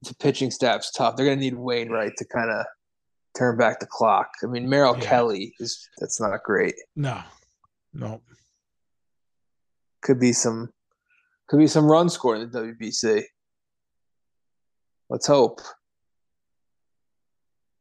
[0.03, 1.16] the pitching staff's tough.
[1.16, 2.64] They're going to need Wainwright to kind of
[3.37, 4.28] turn back the clock.
[4.43, 5.05] I mean, Merrill Yeah.
[5.05, 6.74] Kelly is that's not great.
[6.95, 7.20] No,
[7.93, 8.22] no.
[10.05, 10.70] Could be some,
[11.48, 13.22] could be some run scoring in the WBC.
[15.11, 15.61] Let's hope.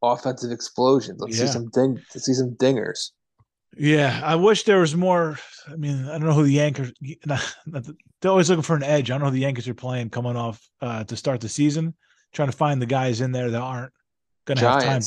[0.02, 1.20] Offensive explosions.
[1.20, 1.94] Let's see some ding.
[2.14, 3.10] Let's see some dingers.
[3.76, 5.38] Yeah, I wish there was more.
[5.68, 6.92] I mean, I don't know who the Yankees.
[7.26, 9.10] Not, not the- they're always looking for an edge.
[9.10, 11.94] I don't know who the Yankees are playing coming off uh, to start the season.
[12.32, 13.92] Trying to find the guys in there that aren't
[14.46, 15.02] going to have time.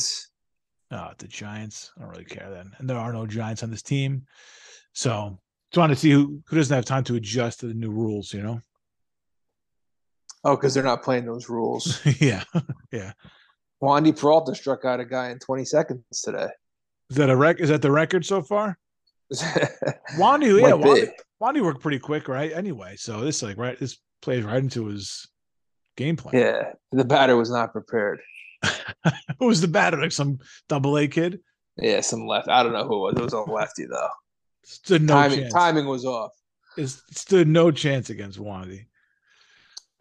[0.90, 1.92] Oh, the Giants.
[1.96, 4.24] I don't really care then, and there are no Giants on this team.
[4.92, 5.38] So,
[5.72, 8.32] trying to see who who doesn't have time to adjust to the new rules.
[8.32, 8.60] You know?
[10.44, 12.00] Oh, because they're not playing those rules.
[12.20, 12.44] yeah.
[12.90, 13.12] Yeah.
[13.82, 16.48] Wandy Peralta struck out a guy in 20 seconds today.
[17.10, 17.60] Is that a rec?
[17.60, 18.78] Is that the record so far?
[20.16, 20.70] Wandy, yeah.
[20.70, 21.10] Wandy,
[21.40, 22.50] Wandy worked pretty quick, right?
[22.50, 25.28] Anyway, so this like right, this plays right into his
[25.98, 26.34] game plan.
[26.34, 28.20] Yeah, the batter was not prepared.
[29.38, 30.00] Who was the batter?
[30.00, 30.38] Like some
[30.68, 31.40] double A kid?
[31.76, 32.48] Yeah, some left.
[32.48, 33.14] I don't know who it was.
[33.16, 34.08] It was a lefty though.
[34.64, 35.52] Stood no timing, chance.
[35.52, 36.32] timing was off.
[36.76, 38.86] It stood no chance against Wandy.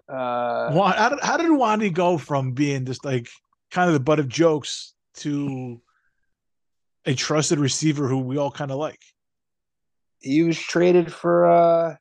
[0.09, 3.27] Uh, how did, how did Wandy go from being just like
[3.71, 5.81] kind of the butt of jokes to
[7.05, 8.99] a trusted receiver who we all kind of like?
[10.19, 11.95] he was traded for uh,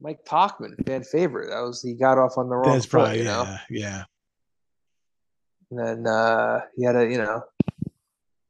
[0.00, 1.50] Mike Tauchman, fan favorite.
[1.50, 3.44] That was he got off on the wrong That's foot, probably know.
[3.44, 4.04] yeah, yeah.
[5.70, 7.42] And then uh, he had to, you know,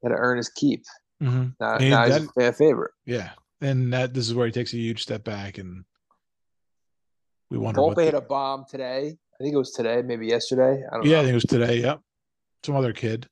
[0.03, 0.85] had to earn his keep.
[1.21, 2.93] Hmm Now, now he's that- a fan favorite.
[3.05, 3.31] Yeah.
[3.61, 5.85] And that this is where he takes a huge step back and
[7.51, 9.17] we wonder Volpe hit a bomb today.
[9.35, 10.83] I think it was today, maybe yesterday.
[10.91, 11.11] I don't know.
[11.11, 11.81] Yeah, I think it was today.
[11.81, 12.01] Yep.
[12.65, 13.29] Some other kid.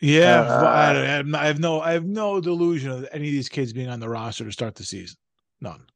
[0.00, 3.28] Yeah, Uh, I, I have no, I have no, I have no delusion of any
[3.28, 5.16] of these kids being on the roster to start the season.
[5.60, 5.86] None.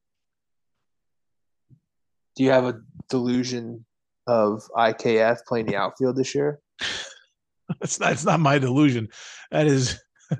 [2.36, 2.80] Do you have a
[3.10, 3.84] delusion
[4.26, 6.60] of IKF playing the outfield this year?
[7.82, 8.12] It's not.
[8.12, 9.08] It's not my delusion.
[9.50, 10.00] That is,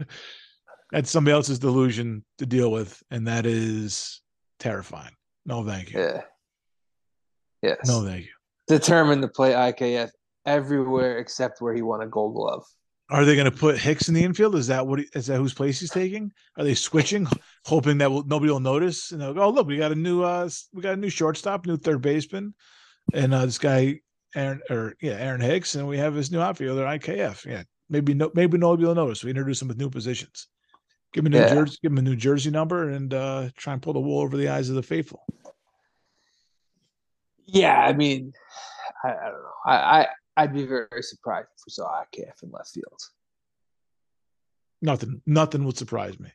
[0.93, 4.21] that's somebody else's delusion to deal with, and that is
[4.59, 5.13] terrifying.
[5.47, 6.01] No, thank you.
[6.01, 6.21] Yeah.
[7.63, 7.79] Yes.
[7.87, 8.33] No, thank you.
[8.69, 10.11] Determined to play IKF
[10.47, 12.65] everywhere except where he won a gold glove.
[13.11, 14.55] Are they going to put Hicks in the infield?
[14.55, 14.99] Is that what?
[14.99, 16.31] He, is that whose place he's taking?
[16.59, 17.27] Are they switching,
[17.65, 19.13] hoping that will, nobody will notice?
[19.13, 21.65] And they'll go, "Oh, look, we got a new, uh, we got a new shortstop,
[21.65, 22.55] new third baseman,
[23.15, 24.01] and uh, this guy,
[24.35, 27.47] Aaron, or yeah, Aaron Hicks, and we have this new outfielder, IKF.
[27.47, 29.25] Yeah, maybe no, maybe nobody will notice.
[29.25, 30.49] We introduce them with new positions.
[31.13, 31.55] Give him a new Yeah.
[31.55, 34.37] jersey, give him a new jersey number, and uh, try and pull the wool over
[34.37, 35.25] the eyes of the faithful.
[37.47, 38.33] Yeah, I mean,
[39.05, 39.53] I, I don't know.
[39.65, 43.01] I, I I'd be very, surprised if we saw IKF in left field.
[44.83, 46.31] Nothing, nothing would surprise me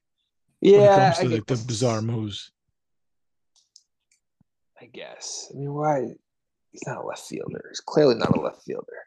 [0.59, 2.51] Yeah, when it comes to like the guess- bizarre moves.
[4.81, 5.49] I guess.
[5.53, 6.09] I mean, why?
[6.71, 7.63] He's not a left fielder.
[7.69, 8.97] He's clearly not a left fielder.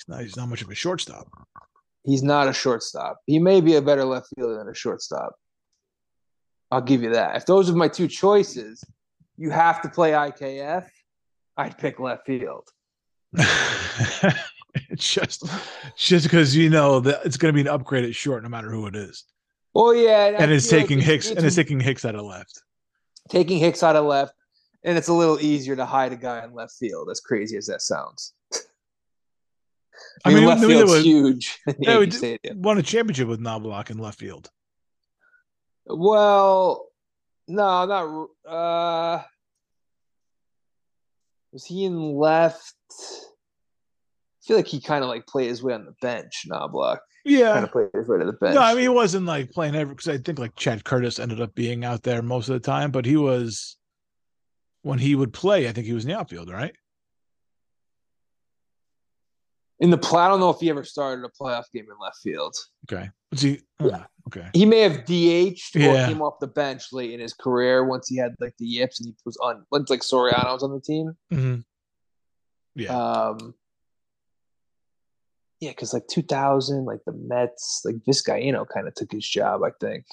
[0.00, 1.28] He's not, he's not much of a shortstop.
[2.02, 3.18] He's not a shortstop.
[3.26, 5.34] He may be a better left fielder than a shortstop.
[6.70, 7.36] I'll give you that.
[7.36, 8.82] If those are my two choices,
[9.36, 10.86] you have to play IKF.
[11.56, 12.68] I'd pick left field.
[13.34, 14.34] it's
[15.14, 15.44] just
[15.96, 18.70] just because you know that it's going to be an upgrade at short no matter
[18.70, 19.24] who it is
[19.72, 22.24] Well, yeah, and it's feel like taking hicks and it's it's taking hicks out of
[22.24, 22.60] left
[23.30, 24.34] taking Hicks out of left,
[24.84, 27.08] and it's a little easier to hide a guy in left field.
[27.10, 28.34] As crazy as that sounds.
[30.24, 31.58] I mean, we left knew there field's was- huge.
[31.66, 32.62] in Yeah, we Yankee Stadium.
[32.62, 34.50] won a championship with Knoblauch in left field.
[35.86, 36.86] Well,
[37.48, 38.28] no, not.
[38.48, 39.22] Uh,
[41.52, 42.74] was he in left?
[42.90, 46.44] I feel like he kind of like played his way on the bench.
[46.50, 48.54] Knoblauch Yeah, kind of played his way to the bench.
[48.54, 51.40] No, I mean he wasn't like playing every because I think like Chad Curtis ended
[51.40, 53.76] up being out there most of the time, but he was
[54.82, 56.74] when he would play, I think he was in the outfield, right?
[59.80, 62.18] In the play, I don't know if he ever started a playoff game in left
[62.22, 62.54] field.
[62.90, 63.08] Okay.
[63.30, 64.48] Was he oh, okay.
[64.52, 66.06] He may have DH'd or Yeah.
[66.06, 69.06] came off the bench late in his career once he had like the yips and
[69.08, 71.16] he was on once like Soriano was on the team.
[71.32, 71.64] Mhm.
[72.74, 72.90] Yeah.
[72.94, 73.54] Um,
[75.60, 79.70] yeah, because like 2000, like the Mets, like Vizcaino kind of took his job, I
[79.80, 80.04] think.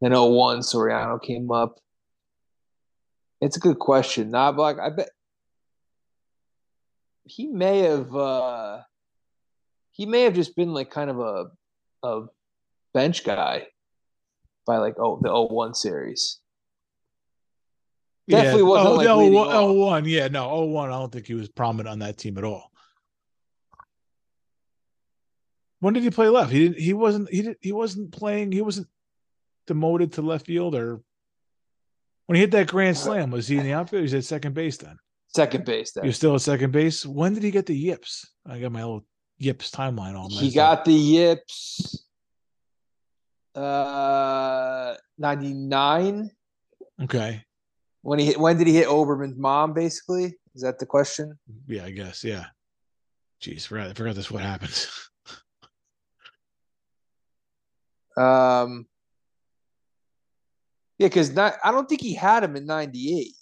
[0.00, 1.78] Then 01, Soriano came up.
[3.40, 4.30] It's a good question.
[4.32, 5.10] Knoblauch, I bet
[7.28, 8.80] he may have uh
[9.92, 11.46] he may have just been like kind of a
[12.02, 12.26] a
[12.94, 13.66] bench guy
[14.66, 16.38] by like oh the 01 series.
[18.28, 19.76] Definitely wasn't, oh, like, leading 01, off.
[19.76, 22.70] 01, yeah, no, 01, I don't think he was prominent on that team at all.
[25.80, 26.52] When did he play left?
[26.52, 28.88] He didn't he wasn't he did he wasn't playing, he wasn't
[29.66, 31.00] demoted to left field or
[32.26, 34.00] when he hit that grand slam, was he in the outfield?
[34.00, 34.98] He was at second base then.
[35.28, 36.04] Second base then.
[36.04, 37.04] He was still at second base.
[37.04, 38.26] When did he get the yips?
[38.46, 39.04] I got my little
[39.38, 42.04] yips timeline all He got the yips
[43.54, 46.30] uh 99
[47.02, 47.42] okay.
[48.02, 50.36] when he hit when did he hit Olbermann's mom basically?
[50.54, 51.38] Is that the question?
[51.66, 52.22] Yeah, I guess.
[52.24, 52.46] Yeah.
[53.40, 54.86] Jeez, forgot, I forgot this what happened.
[58.16, 58.86] Um
[60.98, 63.37] Yeah, cuz I don't think he had him in 98.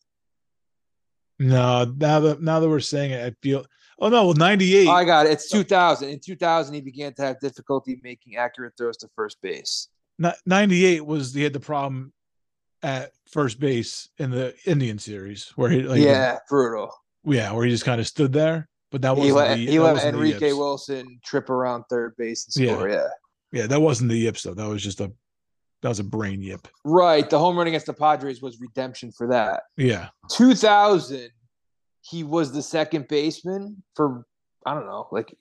[1.38, 3.64] No, now that now that we're saying it, I feel
[3.98, 4.86] oh no, well 98.
[4.86, 5.32] Oh, I got it.
[5.32, 6.08] It's 2000.
[6.08, 9.88] In 2000 he began to have difficulty making accurate throws to first base.
[10.46, 12.12] 98 was he had the problem
[12.82, 16.90] at first base in the Indian series where he like yeah, brutal.
[17.24, 18.68] yeah, where he just kind of stood there.
[18.92, 20.52] But that wasn't let, the, he let Enrique.
[20.52, 22.86] Wilson trip around third base and Yeah.
[22.86, 23.08] yeah.
[23.52, 24.54] Yeah, that wasn't the yips though.
[24.54, 25.12] That was just a
[25.82, 26.66] that was a brain yip.
[26.84, 27.28] Right.
[27.28, 29.64] The home run against the Padres was redemption for that.
[29.76, 30.08] Yeah.
[30.30, 31.30] 2000,
[32.02, 34.24] he was the second baseman for,
[34.64, 35.34] I don't know, like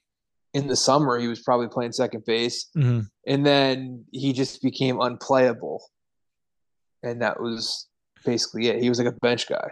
[0.53, 2.69] in the summer, he was probably playing second base.
[2.75, 3.07] Mhm.
[3.27, 5.83] And then he just became unplayable.
[7.03, 7.87] And that was
[8.23, 8.81] basically it.
[8.81, 9.69] He was like a bench guy.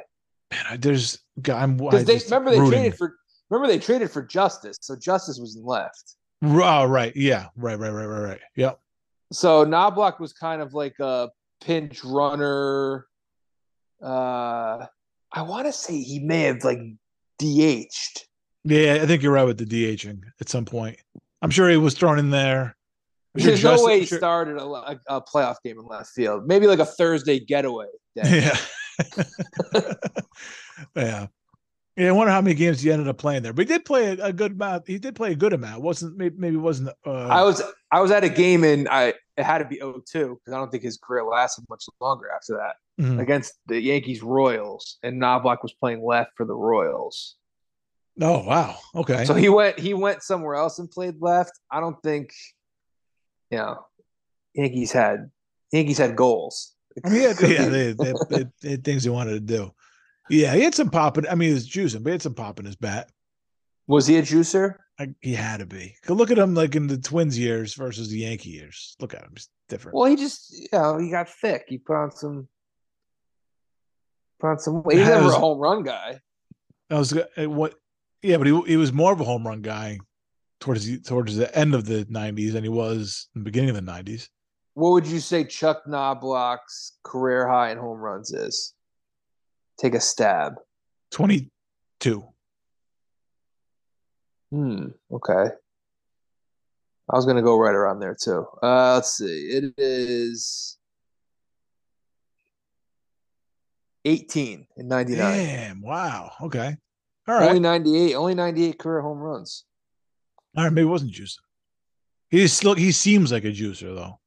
[0.52, 1.20] Man, I, there's
[1.52, 2.80] I'm Because they remember they rooting.
[2.80, 3.16] traded for
[3.50, 4.78] remember they traded for Justice.
[4.82, 6.16] So Justice was left.
[6.44, 7.16] Oh, right.
[7.16, 7.48] Yeah.
[7.56, 8.40] Right, right, right, right, right.
[8.56, 8.80] Yep.
[9.32, 11.30] So Knoblauch was kind of like a
[11.62, 13.06] pinch runner.
[14.02, 14.86] Uh
[15.36, 16.80] I want to say he may have like
[17.40, 18.26] DH'd.
[18.66, 20.98] Yeah, I think you're right with the DHing at some point.
[21.42, 22.76] I'm sure he was thrown in there.
[23.36, 26.46] There's Justin- no way he sure- started a, a, a playoff game in left field.
[26.48, 27.88] Maybe like a Thursday getaway.
[28.16, 28.52] Day.
[29.04, 29.24] Yeah.
[30.96, 31.28] yeah.
[31.96, 33.54] Yeah, I wonder how many games he ended up playing there.
[33.54, 34.88] But he did play a, good amount.
[34.88, 35.84] He did play a good amount.
[35.84, 39.44] wasn't maybe, maybe wasn't uh I was I was at a game and I it
[39.44, 43.04] had to be 0-2 because I don't think his career lasted much longer after that
[43.04, 43.20] mhm.
[43.20, 47.36] against the Yankees Royals and Knoblauch was playing left for the Royals.
[48.20, 48.78] Oh wow.
[48.96, 49.26] Okay.
[49.26, 51.52] So he went he went somewhere else and played left.
[51.72, 52.32] I don't think
[53.52, 53.86] you know
[54.56, 55.30] Yankees had
[55.72, 56.74] Yankees had goals.
[57.04, 59.72] I mean, yeah, yeah they, they, they, they had things he wanted to do.
[60.30, 62.36] Yeah, he had some pop in I mean he was juicing, but he had some
[62.36, 63.10] pop in his bat.
[63.88, 64.76] was he a juicer?
[65.00, 65.96] I, he had to be.
[66.08, 68.96] Look at him like in the twins years versus the Yankee years.
[69.00, 69.32] Look at him.
[69.34, 69.98] He's different.
[69.98, 71.66] Well, he just you know he got thick.
[71.68, 72.48] He put on some
[74.40, 74.84] put on some.
[74.90, 76.20] He was never a home run guy.
[76.90, 77.76] I was uh, what
[78.22, 80.00] yeah, but he he was more of a home run guy
[80.60, 83.76] towards the towards the end of the nineties than he was in the beginning of
[83.76, 84.30] the nineties.
[84.76, 88.74] What would you say Chuck Knoblauch's career high in home runs is?
[89.78, 90.54] Take a stab.
[91.12, 91.52] Twenty
[92.00, 92.26] two.
[94.52, 94.88] Hmm.
[95.12, 95.50] Okay.
[97.10, 98.46] I was gonna go right around there too.
[98.62, 99.26] Uh, let's see.
[99.26, 100.78] It is
[104.06, 105.38] eighteen in ninety nine.
[105.38, 105.82] Damn.
[105.82, 106.32] Wow.
[106.42, 106.76] Okay.
[107.28, 108.16] All Only ninety eight.
[108.16, 109.66] Only ninety eight career home runs.
[110.56, 110.74] All right.
[110.74, 111.38] Maybe it wasn't juicing.
[112.30, 114.20] He still he seems like a juicer though.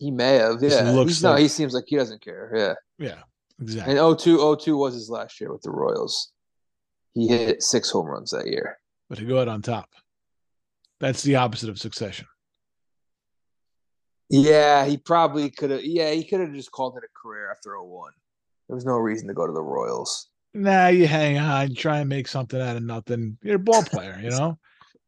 [0.00, 0.62] He may have.
[0.62, 0.90] Yeah.
[0.90, 2.50] looks He's, no, he seems like he doesn't care.
[2.98, 3.06] Yeah.
[3.06, 3.18] Yeah.
[3.60, 3.98] Exactly.
[3.98, 6.32] And 02, 02 was his last year with the Royals.
[7.12, 8.78] He hit six home runs that year.
[9.10, 9.90] but to go out on top.
[11.00, 12.26] That's the opposite of succession.
[14.30, 15.84] Yeah, he probably could have.
[15.84, 18.12] Yeah, he could have just called it a career after 01.
[18.68, 20.28] There was no reason to go to the Royals.
[20.54, 23.36] Nah, you hang on, try and make something out of nothing.
[23.42, 24.58] You're a ball player, you know.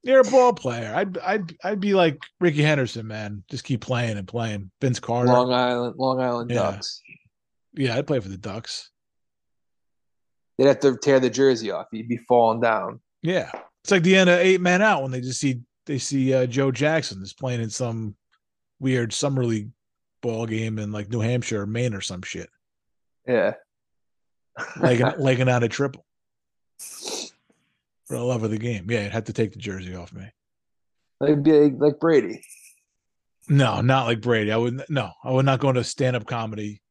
[0.05, 0.93] You're a ball player.
[0.95, 3.45] I'd I'd I'd be like Rickey Henderson, man.
[3.49, 4.71] Just keep playing and playing.
[4.81, 5.29] Vince Carter.
[5.33, 6.57] Long Island, Long Island Yeah.
[6.73, 7.01] Ducks.
[7.75, 8.91] Yeah, I'd play for the Ducks.
[10.59, 11.87] They'd have to tear the jersey off.
[11.93, 13.01] You'd be falling down.
[13.23, 13.51] Yeah,
[13.85, 16.47] it's like the end of Eight Men Out when they just see they see uh,
[16.47, 18.17] Joe Jackson is playing in some
[18.81, 19.71] weird summer league
[20.21, 22.51] ball game in like New Hampshire or Maine or some shit,
[23.27, 23.55] Yeah.
[24.81, 26.05] legging legging out a triple
[28.13, 28.91] for the love of the game.
[28.91, 30.27] Yeah, you'd have to take the jersey off me.
[31.19, 32.43] like be like, Brady.
[33.49, 34.53] No, not like Brady.
[34.53, 36.83] I would no, I would not go into stand up comedy.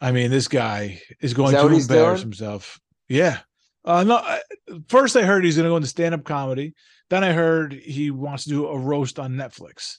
[0.00, 2.32] I mean, this guy is going that to embarrass doing?
[2.32, 2.80] himself.
[3.08, 3.38] Yeah.
[3.84, 4.40] Uh, no, I,
[4.88, 6.74] first I heard he's going to go into stand up comedy.
[7.10, 9.98] Then I heard he wants to do a roast on Netflix.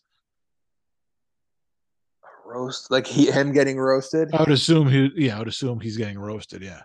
[2.45, 4.29] Roast like he him getting roasted.
[4.33, 6.61] I would assume he, yeah, I would assume he's getting roasted.
[6.61, 6.81] Yeah.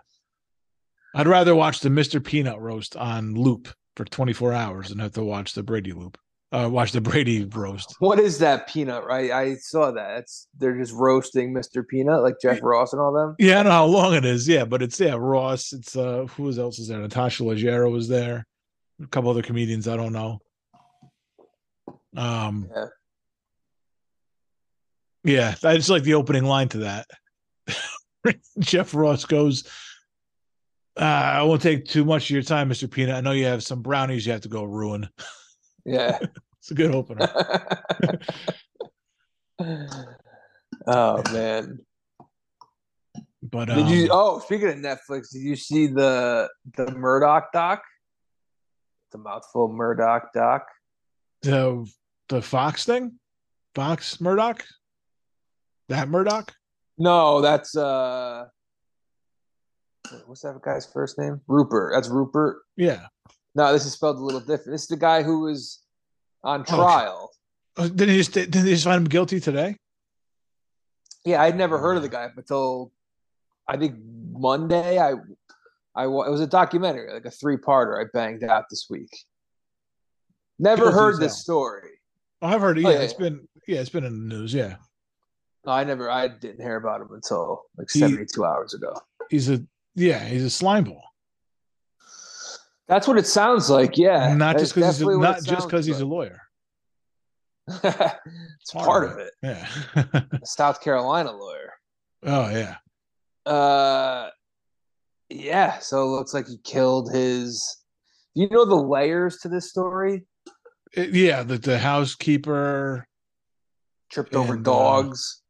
[1.15, 2.23] I'd rather watch the Mr.
[2.23, 6.17] Peanut roast on loop for 24 hours than have to watch the Brady loop.
[6.53, 7.95] Uh, watch the Brady roast.
[7.99, 9.05] What is that peanut?
[9.05, 10.19] Right, I saw that.
[10.19, 11.87] It's they're just roasting Mr.
[11.87, 13.35] Peanut, like Jeff Ross and all them.
[13.39, 14.47] Yeah, I don't know how long it is.
[14.49, 15.71] Yeah, but it's yeah, Ross.
[15.71, 16.99] It's uh who else is there?
[16.99, 18.45] Natasha Leggero was there.
[19.01, 20.39] A couple other comedians I don't know.
[22.17, 22.85] Um Yeah.
[25.23, 27.07] Yeah, I just like the opening line to that.
[28.59, 29.65] Jeff Ross goes,
[30.99, 32.89] uh, I won't take too much of your time, Mr.
[32.89, 33.15] Peanut.
[33.15, 35.09] I know you have some brownies you have to go ruin.
[35.83, 36.19] Yeah.
[36.59, 37.27] It's a good opener.
[40.85, 41.79] oh man.
[43.41, 47.81] But Did you um, oh speaking of Netflix, did you see the the Murdaugh doc?
[49.11, 50.67] The mouthful Murdaugh doc.
[51.41, 51.91] the
[52.29, 53.13] the Fox thing?
[53.73, 54.63] Fox Murdoch?
[55.89, 56.53] That Murdoch?
[56.99, 58.45] No, that's uh
[60.25, 61.41] what's that guy's first name?
[61.47, 61.93] Rupert.
[61.93, 62.57] That's Rupert.
[62.77, 63.07] Yeah.
[63.55, 64.71] No, this is spelled a little different.
[64.71, 65.81] This is the guy who was
[66.43, 67.31] on oh, trial.
[67.77, 69.75] Oh, Didn't he just didn't they just find him guilty today?
[71.25, 72.91] Yeah, I'd never heard of the guy until
[73.67, 73.95] I think
[74.31, 74.97] Monday.
[74.97, 75.13] I,
[75.95, 78.01] I it was a documentary, like a three-parter.
[78.03, 79.09] I banged out this week.
[80.57, 81.89] Never Guilty heard this story.
[82.41, 82.77] Oh, I've heard.
[82.77, 83.19] Oh, yeah, Oh, yeah, it's yeah.
[83.19, 84.53] been yeah, it's been in the news.
[84.53, 84.75] Yeah,
[85.65, 86.09] No, I never.
[86.09, 88.93] I didn't hear about him until like He- seventy-two hours ago.
[89.29, 89.61] he's a
[89.95, 91.03] yeah, he's a slime ball.
[92.87, 93.97] That's what it sounds like.
[93.97, 96.41] Yeah, not just because he's a, not just because he's a lawyer.
[97.83, 99.31] it's part of it.
[99.41, 99.65] Yeah.
[100.13, 101.71] A South Carolina lawyer.
[102.23, 102.75] oh yeah.
[103.49, 104.29] Uh,
[105.29, 105.79] yeah.
[105.79, 107.77] So it looks like he killed his.
[108.33, 110.25] You know the layers to this story.
[110.93, 113.07] It- yeah, the the housekeeper.
[114.09, 115.40] Tripped over And, uh, dogs.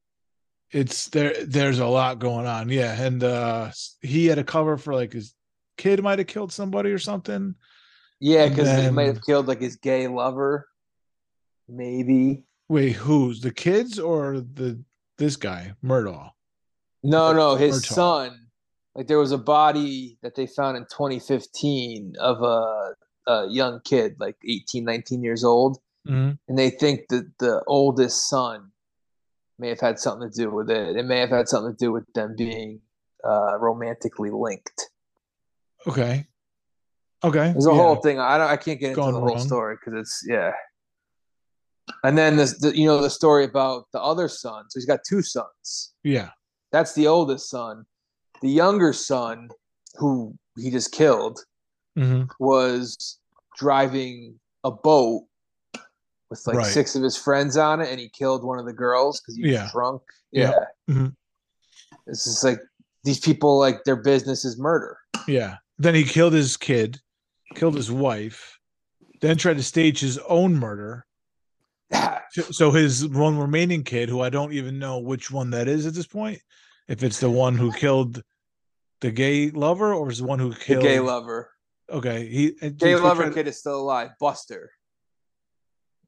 [0.72, 1.34] It's there.
[1.46, 2.70] There's a lot going on.
[2.70, 5.34] Yeah, and uh he had a cover for like his
[5.78, 7.56] kid might have killed somebody or something.
[8.20, 10.68] yeah, because he might have killed like his gay lover.
[11.68, 12.44] Maybe.
[12.70, 14.82] Wait, who's the kids or the
[15.18, 16.32] this guy Murdaugh?
[17.04, 18.48] No, no, his son.
[18.96, 22.94] Like there was a body that they found in 2015 of a,
[23.28, 25.80] a young kid, like 18, 19 years old.
[26.08, 26.38] Mhm.
[26.48, 28.71] And they think that the oldest son
[29.62, 30.98] may have had something to do with it.
[30.98, 32.82] It may have had something to do with them being
[33.24, 34.90] uh, romantically linked.
[35.88, 36.26] Okay.
[37.24, 37.52] Okay.
[37.52, 37.76] There's a yeah.
[37.76, 38.20] whole thing.
[38.20, 38.50] I don't.
[38.50, 39.40] I can't get into the whole wrong.
[39.40, 40.52] story because it's yeah.
[42.04, 44.66] And then this, the, you know, the story about the other son.
[44.70, 45.94] So he's got two sons.
[46.04, 46.30] Yeah.
[46.72, 47.86] That's the oldest son.
[48.42, 49.50] The younger son,
[49.96, 51.40] who he just killed,
[51.96, 53.20] hmm was
[53.58, 55.26] driving a boat
[56.32, 56.66] with like Right.
[56.66, 59.44] six of his friends on it, and he killed one of the girls because he
[59.44, 59.70] was Yeah.
[59.72, 60.02] drunk.
[60.32, 60.54] Yeah.
[60.88, 61.16] Yeah, Mhm.
[62.08, 62.60] it's just like
[63.04, 64.98] these people, like their business is murder.
[65.28, 65.58] Yeah.
[65.78, 67.02] Then he killed his kid,
[67.54, 68.58] killed his wife,
[69.20, 71.06] then tried to stage his own murder.
[72.52, 75.94] So- his one remaining kid, who I don't even know which one that is at
[75.94, 76.42] this point,
[76.88, 78.24] if it's the one who killed
[79.02, 81.52] the gay lover or is the one who killed the gay lover,
[81.90, 84.12] Okay, he gay lover kid is still alive.
[84.18, 84.72] Buster.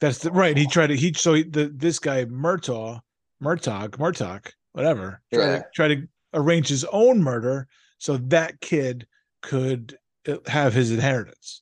[0.03, 0.57] That's the, right.
[0.57, 2.99] He tried to he so he, the this guy Murtaugh,
[3.41, 5.57] Murtaugh, Murtaugh, whatever, tried Yeah.
[5.59, 9.07] to try to arrange his own murder so that kid
[9.41, 9.97] could
[10.27, 11.61] uh, have his inheritance.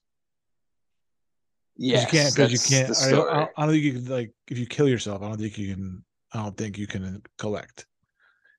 [1.77, 2.97] Yes, you can't because you can't.
[2.99, 5.21] I don't, I I don't think you can like if you kill yourself.
[5.21, 6.03] I don't think you can.
[6.33, 7.85] I don't think you can collect.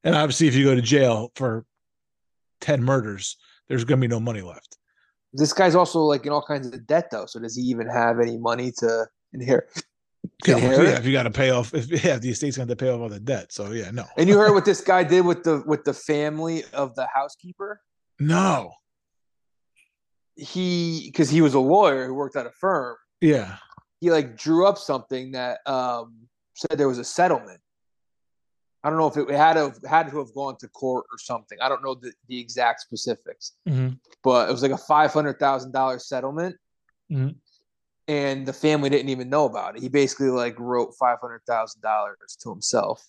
[0.05, 1.65] And obviously, if you go to jail for
[2.61, 3.37] ten murders,
[3.69, 4.79] there's going to be no money left.
[5.33, 7.27] This guy's also like in all kinds of debt though.
[7.27, 9.83] So does he even have any money to inherit?
[10.47, 12.77] Yeah, well, yeah, if you got to pay off, if yeah, the estate's going to
[12.77, 13.53] pay off all the debt.
[13.53, 16.65] So yeah, no, And you heard what this guy did with the with the family
[16.73, 17.81] of the housekeeper?
[18.21, 18.73] no.
[20.37, 22.97] he because he was a lawyer who worked at a firm.
[23.21, 23.57] Yeah.
[24.01, 26.15] He like drew up something that um,
[26.55, 27.61] said there was a settlement.
[28.85, 31.19] I don't know if it had to have, had to have gone to court or
[31.19, 31.57] something.
[31.63, 33.99] I don't know the, the exact specifics, Mhm.
[34.25, 36.57] but it was like a five hundred thousand dollars settlement,
[37.11, 37.37] Mhm.
[38.09, 39.83] And the family didn't even know about it.
[39.83, 43.07] He basically like wrote five hundred thousand dollars to himself,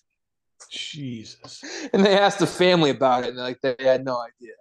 [0.70, 1.62] Jesus.
[1.92, 4.54] and they asked the family about it, and like they had no idea.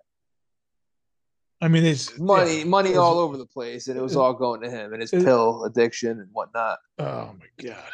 [1.62, 2.64] I mean, it's Money, yeah.
[2.66, 5.02] money It's- all over the place, and it was it- all going to him and
[5.02, 6.80] his it- pill addiction and whatnot.
[7.00, 7.92] Oh my god.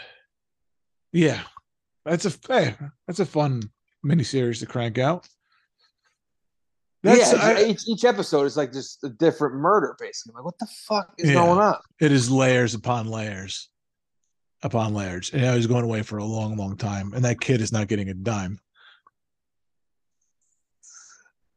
[1.12, 1.42] Yeah.
[2.06, 2.76] That's a hey,
[3.06, 3.62] that's a fun
[4.04, 5.28] miniseries to crank out.
[7.04, 10.32] That's yeah, I- each, each episode is like just a different murder, basically.
[10.32, 11.36] I'm like, what the fuck is Yeah.
[11.36, 11.78] going on?
[12.02, 13.70] it is layers upon layers
[14.64, 15.32] upon layers.
[15.34, 17.14] And I was going away for a long, long time.
[17.14, 18.60] And that kid is not getting a dime.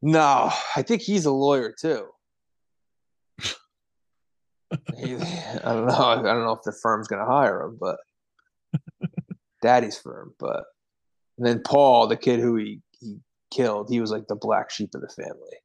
[0.01, 2.09] No, I think he's a lawyer too.
[4.97, 5.95] He- I don't know.
[5.95, 7.99] I don't know if the firm's going to hire him, but
[9.63, 10.35] daddy's firm.
[10.39, 10.65] But
[11.37, 12.92] and then Paul, the kid who he, he
[13.53, 15.57] killed, he was like the black sheep of the family.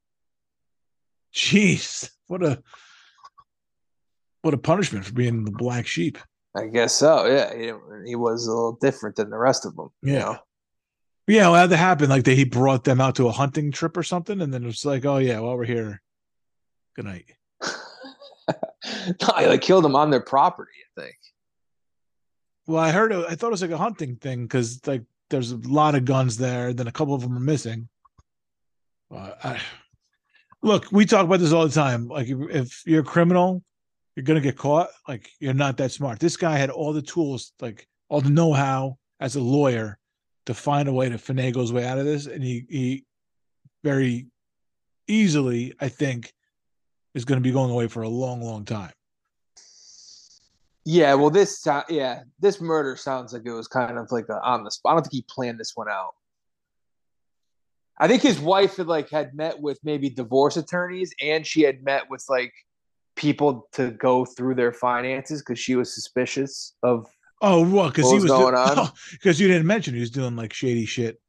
[1.34, 2.10] Jeez.
[2.26, 2.62] What a
[4.42, 6.18] what a punishment for being the black sheep.
[6.56, 7.26] I guess so.
[7.26, 7.72] Yeah, he,
[8.10, 9.88] he was a little different than the rest of them.
[10.02, 10.18] you Yeah.
[10.20, 10.36] know?
[11.26, 12.08] Yeah, well, that happened.
[12.08, 14.66] Like they, he brought them out to a hunting trip or something, and then it
[14.66, 16.00] was like, oh yeah, while we're here,
[16.96, 17.30] good night.
[18.48, 20.70] no, he like killed him on their property.
[20.96, 21.16] I think.
[22.66, 25.52] Well, I heard, it- I thought it was like a hunting thing because like there's
[25.52, 26.72] a lot of guns there.
[26.72, 27.88] Then a couple of them are missing.
[29.14, 29.60] Uh, I,
[30.62, 32.08] look, we talk about this all the time.
[32.08, 33.62] Like if, if you're a criminal,
[34.16, 34.88] you're gonna get caught.
[35.06, 36.18] Like you're not that smart.
[36.18, 39.98] This guy had all the tools, like all the know-how as a lawyer
[40.46, 43.04] to find a way to finagle his way out of this, and he he
[43.84, 44.26] very
[45.06, 46.32] easily, I think,
[47.14, 48.92] is going to be going away for a long, long time.
[50.90, 54.40] Yeah, well, this sou- yeah, this murder sounds like it was kind of like a,
[54.42, 54.92] on the spot.
[54.92, 56.14] I don't think he planned this one out.
[57.98, 61.84] I think his wife had like had met with maybe divorce attorneys, and she had
[61.84, 62.54] met with like
[63.16, 67.06] people to go through their finances because she was suspicious of.
[67.42, 68.88] Oh, well, because he was going on?
[69.12, 71.20] Because you didn't mention he was doing like shady shit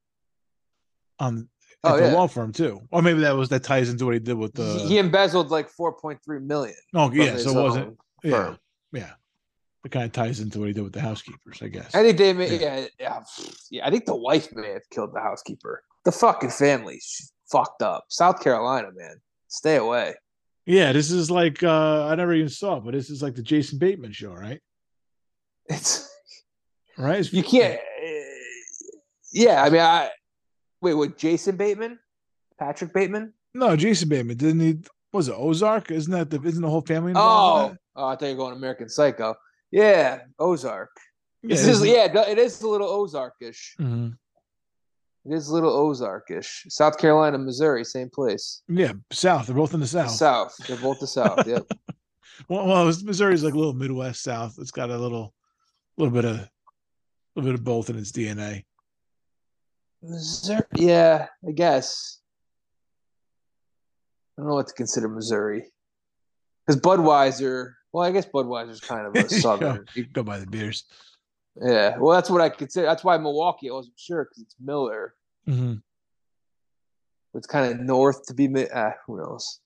[1.19, 1.49] on
[1.83, 2.13] at Oh, the yeah.
[2.13, 4.85] law firm too, or maybe that was that ties into what he did with the.
[4.87, 6.77] he, embezzled like four point three million.
[6.93, 7.87] oh, yeah, so it wasn't.
[7.87, 8.55] own Yeah,
[8.93, 9.09] yeah.
[9.85, 11.95] It kind of ties into what he did with the housekeepers, I guess.
[11.95, 12.85] I think they may, Yeah.
[12.99, 13.23] yeah.
[13.71, 13.87] yeah.
[13.87, 15.83] I think the wife may have killed the housekeeper.
[16.05, 17.01] The fucking family,
[17.51, 18.05] fucked up.
[18.09, 19.15] South Carolina, man,
[19.47, 20.15] stay away.
[20.65, 23.41] yeah, this is like uh I never even saw, it, but this is like the
[23.41, 24.59] Jason Bateman show, right?
[25.67, 26.09] It's
[26.97, 27.19] Right?
[27.19, 27.79] It's- you can't.
[29.31, 30.09] Yeah, I mean, I
[30.81, 30.95] wait.
[30.95, 31.17] What?
[31.17, 31.99] Jason Bateman,
[32.57, 33.33] Patrick Bateman?
[33.53, 34.77] No, Jason Bateman didn't he?
[35.13, 35.91] Was it Ozark?
[35.91, 36.41] Isn't that the?
[36.41, 37.77] Isn't the whole family involved?
[37.95, 39.35] Oh, oh, I thought you were going American Psycho.
[39.71, 40.89] Yeah, Ozark.
[41.43, 41.49] that?
[41.49, 43.75] This is yeah, it is a little Ozarkish.
[43.79, 44.17] Mhm.
[45.25, 46.65] It is a little Ozarkish.
[46.69, 48.61] South Carolina, Missouri, same place.
[48.67, 49.45] Yeah, South.
[49.47, 50.11] They're both in the South.
[50.11, 50.55] South.
[50.67, 51.45] They're both the South.
[51.47, 51.65] Yep.
[52.47, 54.55] Well, well, Missouri's like a little Midwest South.
[54.59, 55.33] It's got a little,
[55.97, 56.49] little bit of, a
[57.35, 58.63] little bit of both in its DNA.
[60.01, 60.61] Missouri.
[60.77, 62.19] Yeah, I guess.
[64.37, 65.65] I don't know what to consider Missouri.
[66.65, 69.85] Because Budweiser, well, I guess Budweiser's kind of a southern.
[69.95, 70.83] you- Go buy the beers.
[71.61, 72.85] yeah, well, that's what I consider.
[72.85, 75.13] That's why Milwaukee, I wasn't sure because it's Miller.
[75.45, 75.75] hmm
[77.33, 78.47] It's kind of north to be.
[78.69, 79.59] Uh, who knows?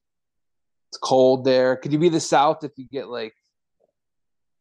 [0.90, 1.76] It's cold there.
[1.76, 3.34] Could you be the South if you get like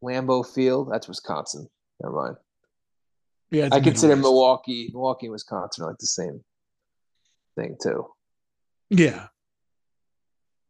[0.03, 0.89] Lambeau Field?
[0.91, 1.69] That's Wisconsin.
[2.03, 2.37] Never mind.
[3.51, 4.23] Yeah, I consider Midwest.
[4.33, 6.43] Milwaukee, Milwaukee, and Wisconsin are like the same
[7.55, 8.07] thing too.
[8.89, 9.27] Yeah,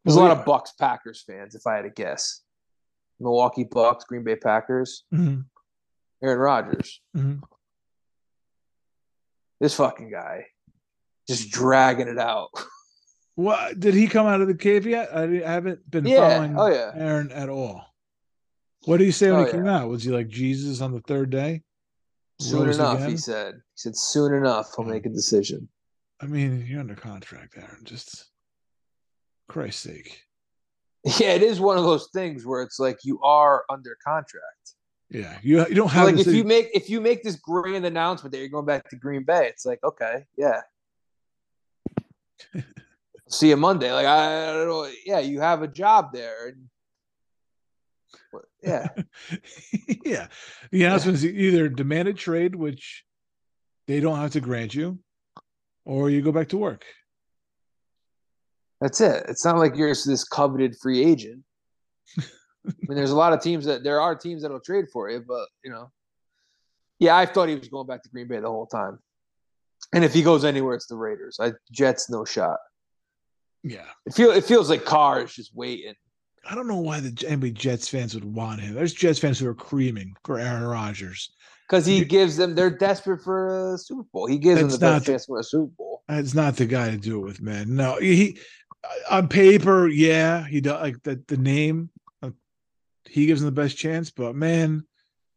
[0.03, 0.39] There's Well, a lot yeah.
[0.41, 2.41] of Bucks Packers fans, if I had to guess.
[3.23, 5.45] Milwaukee Bucks, Green Bay Packers, Mhm,
[6.21, 7.01] Aaron Rodgers.
[7.15, 7.41] mhm.
[9.59, 10.45] This fucking guy,
[11.27, 12.49] just dragging it out.
[13.35, 15.09] What did he come out of the cave yet?
[15.15, 16.17] I, I haven't been Yeah.
[16.29, 16.91] following Oh yeah.
[16.93, 17.83] Aaron at all.
[18.85, 19.89] What did he say when Oh, he came out?
[19.89, 21.63] Was he like Jesus on the third day?
[22.39, 23.09] Soon Rose enough, again?
[23.11, 23.55] he said.
[23.55, 25.69] He said soon enough I'll make a decision.
[26.19, 27.85] I mean, you're under contract, Aaron.
[27.85, 28.29] Just
[29.47, 30.21] Christ's sake.
[31.19, 34.73] Yeah, it is one of those things where it's like you are under contract.
[35.09, 37.85] Yeah, you you don't have like this- if you make if you make this grand
[37.85, 40.61] announcement that you're going back to Green Bay, it's like okay, yeah.
[43.29, 43.91] See you Monday.
[43.91, 44.87] Like I, I don't know.
[45.05, 46.69] Yeah, you have a job there, and
[48.63, 48.87] yeah,
[50.05, 50.27] yeah.
[50.71, 53.03] The announcement is either demanded trade, which
[53.87, 54.99] they don't have to grant you,
[55.85, 56.85] or you go back to work.
[58.83, 59.23] That's it.
[59.29, 61.41] It's not like you're this coveted free agent.
[62.19, 62.21] I
[62.81, 65.47] mean, there's a lot of teams that there are teams that'll trade for you, but
[65.63, 65.89] you know,
[66.99, 68.99] yeah, I thought he was going back to Green Bay the whole time.
[69.93, 71.37] And if he goes anywhere, it's the Raiders.
[71.39, 72.57] I Jets no shot.
[73.63, 75.93] Yeah, It feel it feels like Carr is just waiting.
[76.49, 78.75] I don't know why the anybody Jets fans would want him.
[78.75, 81.31] There's Jets fans who are creaming for Aaron Rodgers.
[81.69, 84.27] Because he gives them, they're desperate for a Super Bowl.
[84.27, 86.03] He gives them the best the- chance for a Super Bowl.
[86.09, 87.73] It's not the guy to do it with, man.
[87.75, 88.37] No, he
[89.09, 91.89] on paper, yeah, he does like the the name.
[93.05, 94.85] He gives him the best chance, but man,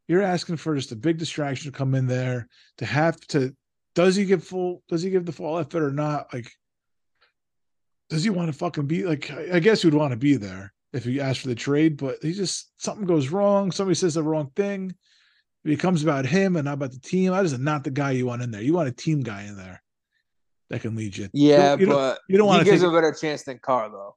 [0.08, 3.54] you're asking for just a big distraction to come in there to have to.
[3.94, 4.82] Does he give full?
[4.88, 6.32] Does he give the full effort or not?
[6.32, 6.50] Like,
[8.08, 9.30] does he want to fucking be like?
[9.30, 11.96] I I guess he would want to be there if he asked for the trade,
[11.96, 13.72] but he just something goes wrong.
[13.72, 14.94] Somebody says the wrong thing.
[15.64, 17.32] It becomes about him and not about the team.
[17.32, 18.62] That is not the guy you want in there.
[18.62, 19.82] You want a team guy in there
[20.70, 21.24] that can lead you.
[21.32, 23.44] You Yeah, don't- you don't- but you don't he wanna gives take- a better chance
[23.44, 24.16] than Carr, though.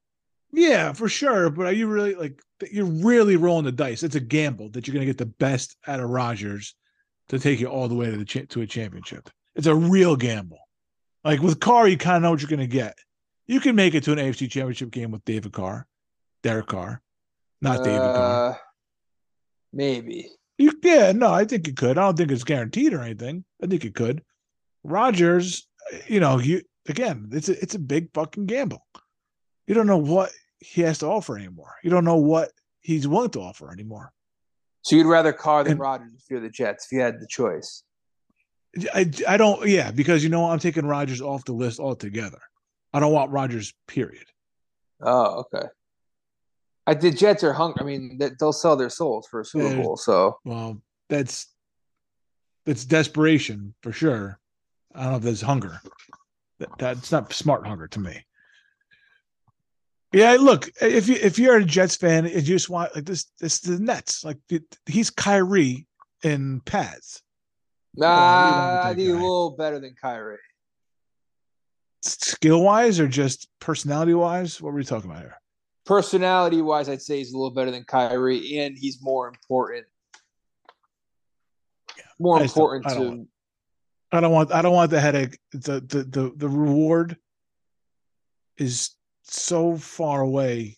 [0.52, 1.48] Yeah, for sure.
[1.50, 2.40] But are you really like
[2.72, 4.02] you're really rolling the dice?
[4.02, 6.74] It's a gamble that you're going to get the best out of Rodgers
[7.28, 9.30] to take you all the way to the cha- to a championship.
[9.54, 10.58] It's a real gamble.
[11.22, 12.98] Like with Carr, you kind of know what you're going to get.
[13.46, 15.86] You can make it to an AFC Championship game with David Carr,
[16.42, 17.00] Derek Carr,
[17.60, 18.50] not David Carr.
[18.52, 18.56] Uh,
[19.72, 20.28] Maybe.
[20.58, 21.96] You, yeah, no, I think you could.
[21.96, 23.44] I don't think it's guaranteed or anything.
[23.62, 24.22] I think you could.
[24.82, 25.66] Rodgers,
[26.06, 28.86] you know, you again, it's a it's a big fucking gamble.
[29.66, 31.74] You don't know what he has to offer anymore.
[31.82, 34.12] You don't know what he's willing to offer anymore.
[34.82, 37.26] So you'd rather Carr than And- Rodgers if you're the Jets, if you had the
[37.26, 37.82] choice.
[38.94, 42.40] I I don't yeah, because you know I'm taking Rodgers off the list altogether.
[42.92, 44.24] I don't want Rodgers, period.
[45.02, 45.66] Oh, okay.
[46.86, 47.80] I the Jets are hungry.
[47.82, 49.76] I mean, they- they'll sell their souls for a Super.
[49.82, 49.96] Bowl.
[49.96, 51.46] So Well, that's
[52.66, 54.39] that's desperation for sure.
[54.94, 55.80] I don't know if that's hunger.
[56.58, 58.24] That, that's not smart hunger to me.
[60.12, 63.60] Yeah, look, if you if you're a Jets fan you just want like this, this
[63.60, 64.38] the Nets, like
[64.86, 65.86] he's Kyrie
[66.24, 67.22] in pads,
[67.94, 70.38] nah, you want with I think a little better than Kyrie.
[72.02, 74.60] skill wise or just personality wise.
[74.60, 75.36] What were we talking about here?
[75.86, 79.86] Personality wise, I'd say he's a little better than Kyrie, and he's more important.
[82.18, 83.26] More I important to
[84.12, 85.38] I don't want I don't want the headache.
[85.52, 87.16] The the the the reward
[88.58, 88.90] is
[89.22, 90.76] so far away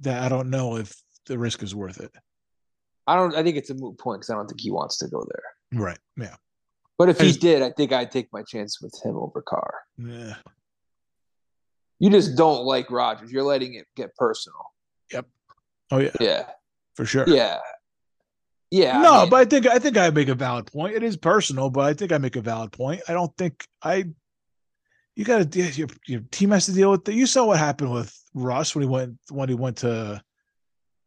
[0.00, 0.94] that I don't know if
[1.26, 2.10] the risk is worth it.
[3.06, 3.34] I don't.
[3.34, 5.80] I think it's a moot point because I don't think he wants to go there.
[5.80, 5.98] Right.
[6.16, 6.36] Yeah.
[6.98, 9.72] But if he did, I think I'd take my chance with him over Carr.
[9.96, 10.34] Yeah.
[11.98, 13.30] You just don't like Rodgers.
[13.32, 14.60] You're letting it get personal.
[15.12, 15.26] Yep.
[15.92, 16.46] Oh yeah, Yeah,
[16.94, 17.24] for sure.
[17.26, 17.58] yeah,
[18.70, 18.98] yeah.
[18.98, 20.94] I no, mean, but I think I think I make a valid point.
[20.94, 23.02] It is personal, but I think I make a valid point.
[23.08, 24.04] I don't think I.
[25.16, 27.04] You got to your your team has to deal with.
[27.04, 30.22] The, you saw what happened with Russ when he went when he went to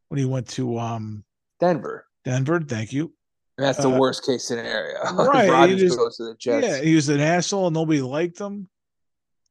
[0.09, 1.23] when he went to um
[1.59, 2.05] Denver.
[2.25, 2.59] Denver.
[2.61, 3.13] Thank you.
[3.57, 4.99] That's the Uh, worst case scenario.
[5.13, 6.67] right, he just- goes to the Jets.
[6.67, 7.67] Yeah, he was an asshole.
[7.67, 8.67] and Nobody liked him.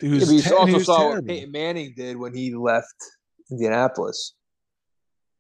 [0.01, 1.27] He Yeah, was, te- and also he was saw what.
[1.27, 2.95] Peyton Manning did when he left
[3.51, 4.35] Indianapolis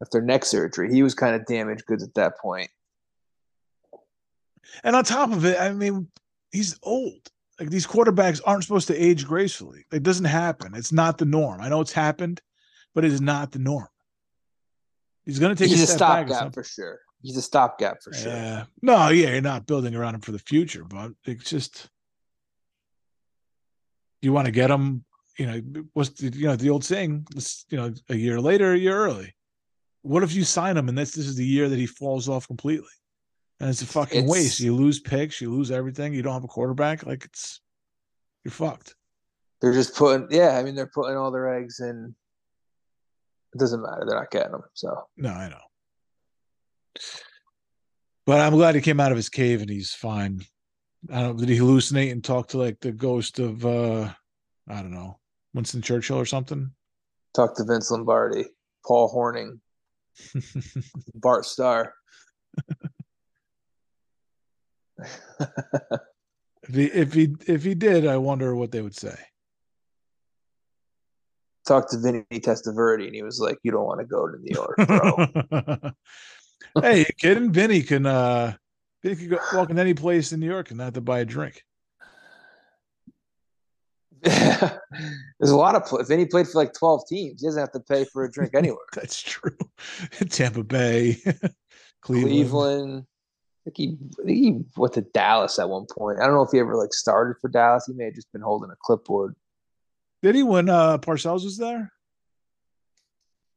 [0.02, 0.92] after neck surgery.
[0.92, 2.70] He was kind of damaged goods at that point.
[4.84, 6.08] And on top of it, I mean,
[6.50, 7.30] he's old.
[7.60, 9.86] Like these quarterbacks aren't supposed to age gracefully.
[9.92, 10.74] It doesn't happen.
[10.74, 11.60] It's not the norm.
[11.60, 12.40] I know it's happened,
[12.94, 13.88] but it is not the norm.
[15.24, 16.22] He's going to take He's a a step back.
[16.22, 17.00] at stopgap for sure.
[17.22, 18.32] He's a stopgap for sure.
[18.32, 18.64] Yeah.
[18.80, 21.88] No, yeah, you're not building around him for the future, but it's just
[24.20, 25.04] you want to get him.
[25.38, 27.26] You know, what's the, you know the old saying?
[27.68, 29.34] You know, a year later, a year early.
[30.02, 32.46] What if you sign him and this this is the year that he falls off
[32.46, 32.90] completely,
[33.60, 34.60] and it's a fucking It's- waste.
[34.60, 36.12] You lose picks, you lose everything.
[36.14, 37.06] You don't have a quarterback.
[37.06, 37.60] Like it's
[38.44, 38.94] you're fucked.
[39.60, 42.16] They're just putting, yeah, I mean, they're putting all their eggs in.
[43.54, 44.02] It doesn't matter.
[44.04, 44.62] They're not getting them.
[44.74, 45.60] So, No, I know.
[48.26, 50.40] But I'm glad he came out of his cave and he's fine.
[51.12, 54.12] I don't did he hallucinate and talk to like the ghost of uh
[54.68, 55.18] I don't know,
[55.54, 56.70] Winston Churchill or something?
[57.34, 58.44] talk to Vince Lombardi,
[58.86, 59.58] Paul Hornung,
[61.14, 61.94] Bart Starr.
[66.68, 69.16] if he if he if he did, I wonder what they would say.
[71.66, 74.54] talk to Vinny Testaverde, and he was like, "You don't want to go to New
[74.54, 77.52] York, bro." hey, you kidding?
[77.52, 78.54] Vinny can uh
[79.02, 81.20] Vinny can go walk in any place in New York and not have to buy
[81.20, 81.62] a drink.
[85.40, 87.40] There's a lot of if any played for like 12 teams.
[87.40, 88.84] He doesn't have to pay for a drink anywhere.
[88.94, 89.56] That's true.
[90.30, 91.18] Tampa Bay,
[92.02, 92.30] Cleveland.
[92.30, 93.06] Cleveland.
[93.66, 96.18] I think, he, I think he went to Dallas at one point.
[96.20, 97.86] I don't know if he ever like started for Dallas.
[97.86, 99.36] He may have just been holding a clipboard.
[100.22, 101.92] Did he when uh Parcells was there?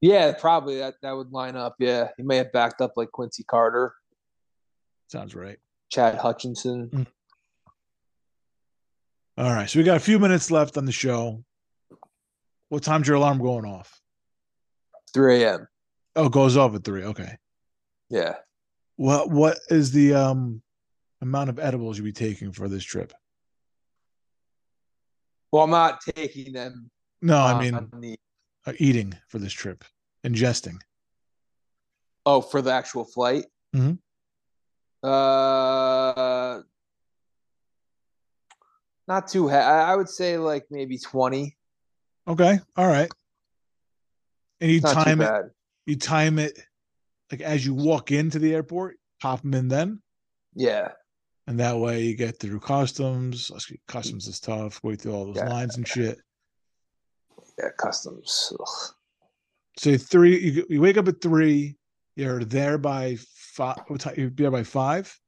[0.02, 1.76] Yeah, probably that that would line up.
[1.80, 3.94] Yeah, he may have backed up like Quincy Carter,
[5.08, 5.58] Sounds right.
[5.90, 7.08] Chad Hutchinson.
[9.38, 9.70] All right.
[9.70, 11.44] So we got a few minutes left on the show.
[12.70, 14.00] What time's your alarm going off?
[15.14, 15.68] 3 a.m.
[16.16, 17.04] Oh, it goes off at three.
[17.04, 17.38] Okay.
[18.10, 18.36] Yeah.
[18.96, 20.62] What what is the um
[21.22, 23.12] amount of edibles you'll be taking for this trip?
[25.52, 26.90] Well, I'm not taking them.
[27.22, 28.18] No, I mean the,
[28.66, 29.84] uh, eating for this trip,
[30.26, 30.78] ingesting.
[32.26, 33.46] oh, for the actual flight.
[33.76, 34.00] Mhm.
[35.04, 36.14] Uh,
[39.08, 39.48] not too.
[39.50, 39.56] Ha-
[39.92, 41.56] I would say like maybe 20.
[42.28, 42.60] Okay.
[42.76, 43.10] All right.
[44.62, 45.26] And you Not time it.
[45.26, 45.44] bad.
[45.86, 46.60] You time it
[47.32, 50.02] like as you walk into the airport, pop them in then,
[50.56, 50.92] Yeah.
[51.48, 53.52] and that way you get through customs.
[53.88, 54.80] Customs is tough.
[54.84, 55.50] Wait through all those Yeah.
[55.50, 56.20] lines and shit.
[57.60, 57.70] Yeah.
[57.78, 58.54] Customs.
[58.60, 58.94] Ugh.
[59.78, 61.76] So three, you, you wake up at three.
[62.16, 63.78] You're there by five.
[63.88, 64.16] What time?
[64.18, 65.20] You'd be there by five.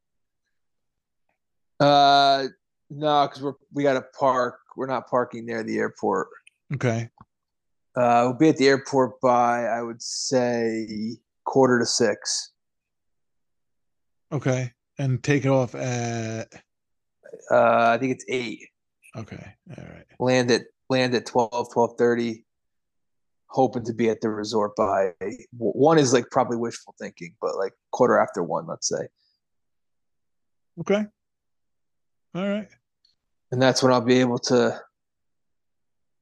[1.80, 2.48] Uh,
[2.90, 4.60] no, because we're we got to park.
[4.76, 6.30] We're not parking near the airport.
[6.74, 7.10] Okay.
[7.96, 12.52] Uh, we'll be at the airport by I would say quarter to six.
[14.32, 14.72] Okay.
[15.00, 16.48] And take it off at.
[17.52, 18.68] Uh, I think it's eight.
[19.16, 19.54] Okay.
[19.78, 20.06] All right.
[20.20, 22.44] Land at land at 12, 12.30.
[23.50, 25.14] Hoping to be at the resort by
[25.58, 29.08] one is like probably wishful thinking, but like quarter after one, let's say,
[30.80, 31.06] Okay.
[32.36, 32.68] All right.
[33.52, 34.80] And that's when I'll be able to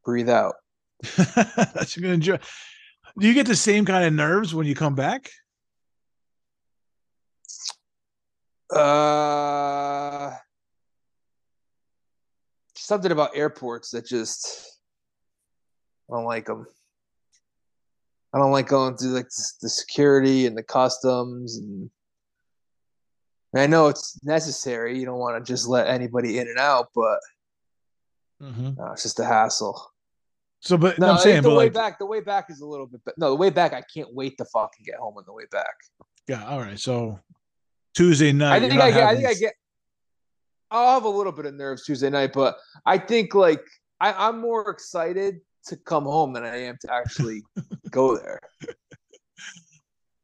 [0.03, 0.55] breathe out.
[1.17, 2.37] That's gonna enjoy.
[3.17, 5.29] Do you get the same kind of nerves when you come back?
[8.73, 10.31] Uh,
[12.75, 14.79] something about airports that just
[16.09, 16.65] I don't like them.
[18.33, 19.29] I don't like going through like
[19.61, 21.89] the security and the customs and.
[23.55, 24.99] And I know it's necessary.
[24.99, 27.19] You don't want to just let anybody in and out, but
[28.41, 28.71] Mm-hmm.
[28.77, 29.81] no, it's just a hassle.
[30.59, 32.65] So, but No, I'm saying, the but way like, back, the way back is a
[32.65, 32.99] little bit.
[33.05, 35.45] But no, the way back, I can't wait to fucking get home on the way
[35.51, 35.73] back.
[36.27, 36.43] yeah.
[36.45, 36.77] All right.
[36.77, 37.17] So
[37.93, 38.61] Tuesday night.
[38.61, 39.03] I think I get.
[39.07, 39.53] I think I get.
[40.69, 43.63] I'll have a little bit of nerves Tuesday night, but I think like
[44.01, 47.43] I, I'm more excited to come home than I am to actually
[47.89, 48.41] go there.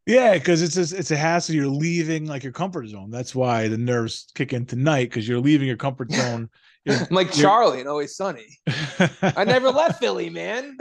[0.07, 1.53] Yeah, because it's a, it's a hassle.
[1.55, 3.11] You're leaving like your comfort zone.
[3.11, 6.49] That's why the nerves kick in tonight because you're leaving your comfort zone.
[6.85, 8.47] You're- I'm like you're- Charlie and Always Sunny.
[9.21, 10.75] I never left Philly, man.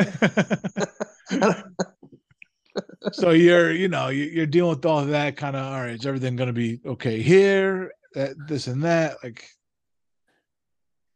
[3.13, 6.07] so you're you know you- you're dealing with all that kind of all right is
[6.07, 9.45] everything going to be okay here that, this and that like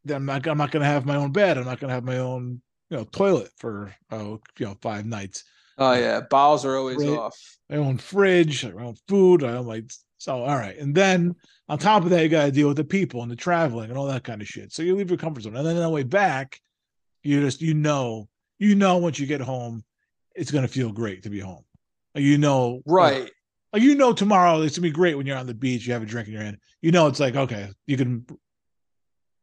[0.04, 1.94] then i'm not i'm not going to have my own bed i'm not going to
[1.94, 2.60] have my own
[2.90, 5.44] you know toilet for oh you know five nights
[5.78, 7.08] Oh yeah, bowels are always Right.
[7.18, 7.58] off.
[7.70, 9.84] my own fridge my own food i own like
[10.18, 11.34] so all right and then
[11.68, 13.98] on top of that you got to deal with the people and the traveling and
[13.98, 15.88] all that kind of shit so you leave your comfort zone and then on the
[15.90, 16.60] way back
[17.22, 18.28] you just you know
[18.58, 19.82] you know once you get home
[20.36, 21.64] it's going to feel great to be home
[22.14, 23.30] you know like, Right.
[23.72, 26.02] like you know tomorrow it's gonna be great when you're on the beach, you have
[26.02, 26.58] a drink in your hand.
[26.82, 28.24] You know it's like okay, you can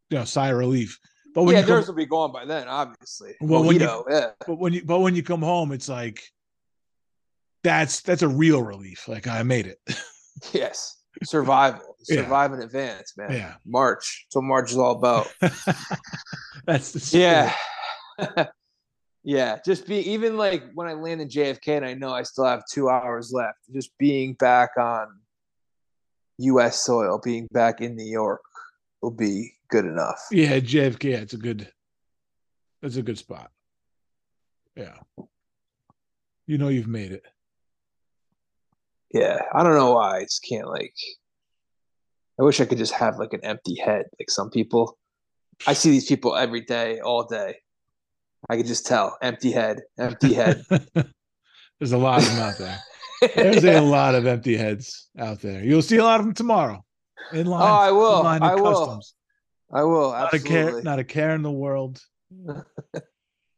[0.09, 0.99] you know sigh of relief.
[1.33, 3.35] But when yeah, you come, theirs will be gone by then, obviously.
[3.39, 4.31] Well, when you- yeah.
[4.45, 6.21] but when you but when you come home, it's like
[7.63, 9.07] that's that's a real relief.
[9.07, 9.79] Like I made it.
[10.53, 10.97] Yes.
[11.23, 11.81] Survival.
[12.09, 12.23] Yeah.
[12.23, 13.31] Survive in advance, man.
[13.31, 13.53] yeah.
[13.63, 14.25] March.
[14.29, 15.27] So March is all about.
[16.65, 17.51] that's the spirit.
[18.17, 18.45] Yeah.
[19.23, 19.59] yeah.
[19.63, 22.63] Just be even like when I land in JFK and I know I still have
[22.71, 25.19] two hours left, just being back on
[26.39, 28.41] US soil, being back in New York
[29.03, 30.19] will be good enough.
[30.31, 31.67] Yeah, JFK, yeah, it's a good
[32.81, 33.51] that's a good spot.
[34.75, 34.97] Yeah.
[36.47, 37.23] You know you've made it.
[39.13, 39.39] Yeah.
[39.53, 40.17] I don't know why.
[40.17, 40.93] I just can't like
[42.39, 44.97] I wish I could just have like an empty head, like some people.
[45.67, 47.57] I see these people every day, all day.
[48.49, 49.17] I could just tell.
[49.21, 50.63] Empty head, empty head.
[51.79, 52.79] There's a lot of them out there.
[53.35, 55.63] There's a lot of empty heads out there.
[55.63, 56.83] You'll see a lot of them tomorrow.
[57.31, 57.61] In oh, line.
[57.61, 58.25] Oh, I will.
[58.25, 58.85] I will.
[58.85, 59.13] customs.
[59.73, 60.11] I will.
[60.11, 60.81] Not a care, Absolutely.
[60.83, 62.01] not a care in the world.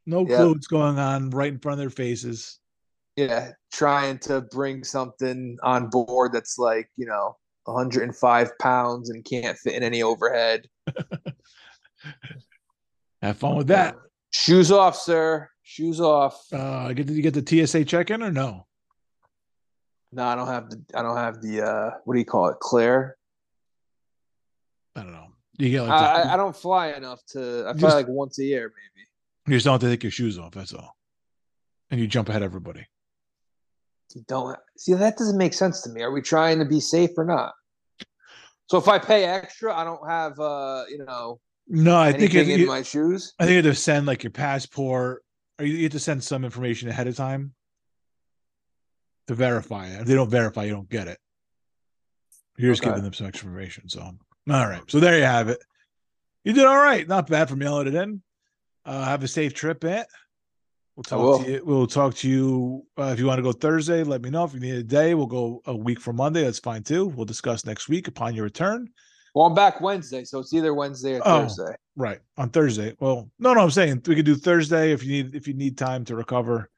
[0.06, 0.27] No Yep.
[0.38, 2.60] clue what's going on right in front of their faces.
[3.15, 9.57] yeah, trying to bring something on board that's like, you know, 105 pounds and can't
[9.57, 10.68] fit in any overhead.
[13.22, 13.95] Have fun with that.
[14.31, 15.49] Shoes off, sir.
[15.61, 16.44] Shoes off.
[16.52, 18.68] Uh, did you get the TSA check in or no?
[20.11, 22.60] No, I don't have the I don't have the uh what do you call it?
[22.60, 23.15] Clear.
[24.98, 25.27] I don't know.
[25.58, 28.40] You get like I, I, I don't fly enough to I fly Just- like once
[28.40, 29.06] a year maybe.
[29.48, 30.54] You just don't have to take your shoes off.
[30.54, 30.96] That's all.
[31.92, 32.88] And you jump ahead of everybody.
[34.16, 36.02] You don't see that doesn't make sense to me.
[36.02, 37.54] Are we trying to be safe or not?
[38.70, 42.54] So if I pay extra, I don't have uh, you know, No, I think anything
[42.56, 43.34] in you- my shoes.
[43.40, 45.24] I think you have to send like your passport,
[45.60, 47.54] or you you have to send some information ahead of time
[49.28, 50.02] to verify it.
[50.02, 51.18] If they don't verify, you don't get it.
[52.58, 52.92] You're just Okay.
[52.92, 53.90] giving them some extra information.
[53.90, 54.12] So,
[54.49, 54.82] all right.
[54.88, 55.60] So there you have it.
[56.44, 57.07] You did all right.
[57.07, 58.22] Not bad for mailing it in.
[58.86, 60.07] Uh, have a safe trip, Ant.
[60.95, 61.61] We'll talk to you.
[61.65, 64.03] We'll talk to you uh, if you want to go Thursday.
[64.03, 65.15] Let me know if you need a day.
[65.15, 66.44] We'll go a week from Monday.
[66.44, 67.07] That's fine too.
[67.07, 68.90] We'll discuss next week upon your return.
[69.34, 71.41] Well, I'm back Wednesday, so it's either Wednesday or Oh.
[71.41, 71.76] Thursday.
[71.95, 72.95] Right on Thursday.
[72.99, 75.78] Well, no, no, I'm saying we could do Thursday if you need if you need
[75.78, 76.70] time to recover.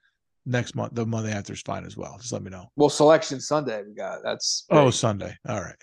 [0.46, 2.18] Next month, the Monday after is fine as well.
[2.20, 2.70] Just let me know.
[2.76, 4.20] Well, selection Sunday we got.
[4.24, 4.92] That's Oh.
[4.92, 5.36] Sunday.
[5.50, 5.76] All right.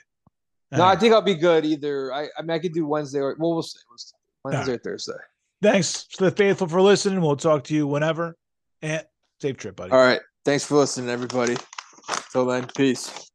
[0.72, 2.12] No, I uh, think I'll be good either.
[2.12, 3.78] I, I mean, I could do Wednesday or well, we'll see.
[4.44, 5.12] Wednesday or Thursday.
[5.62, 7.20] Thanks to the faithful for listening.
[7.20, 8.36] We'll talk to you whenever.
[8.80, 9.04] And
[9.40, 9.92] safe trip, buddy.
[9.92, 10.20] All right.
[10.44, 11.56] Thanks for listening, everybody.
[12.32, 13.30] Till then, peace.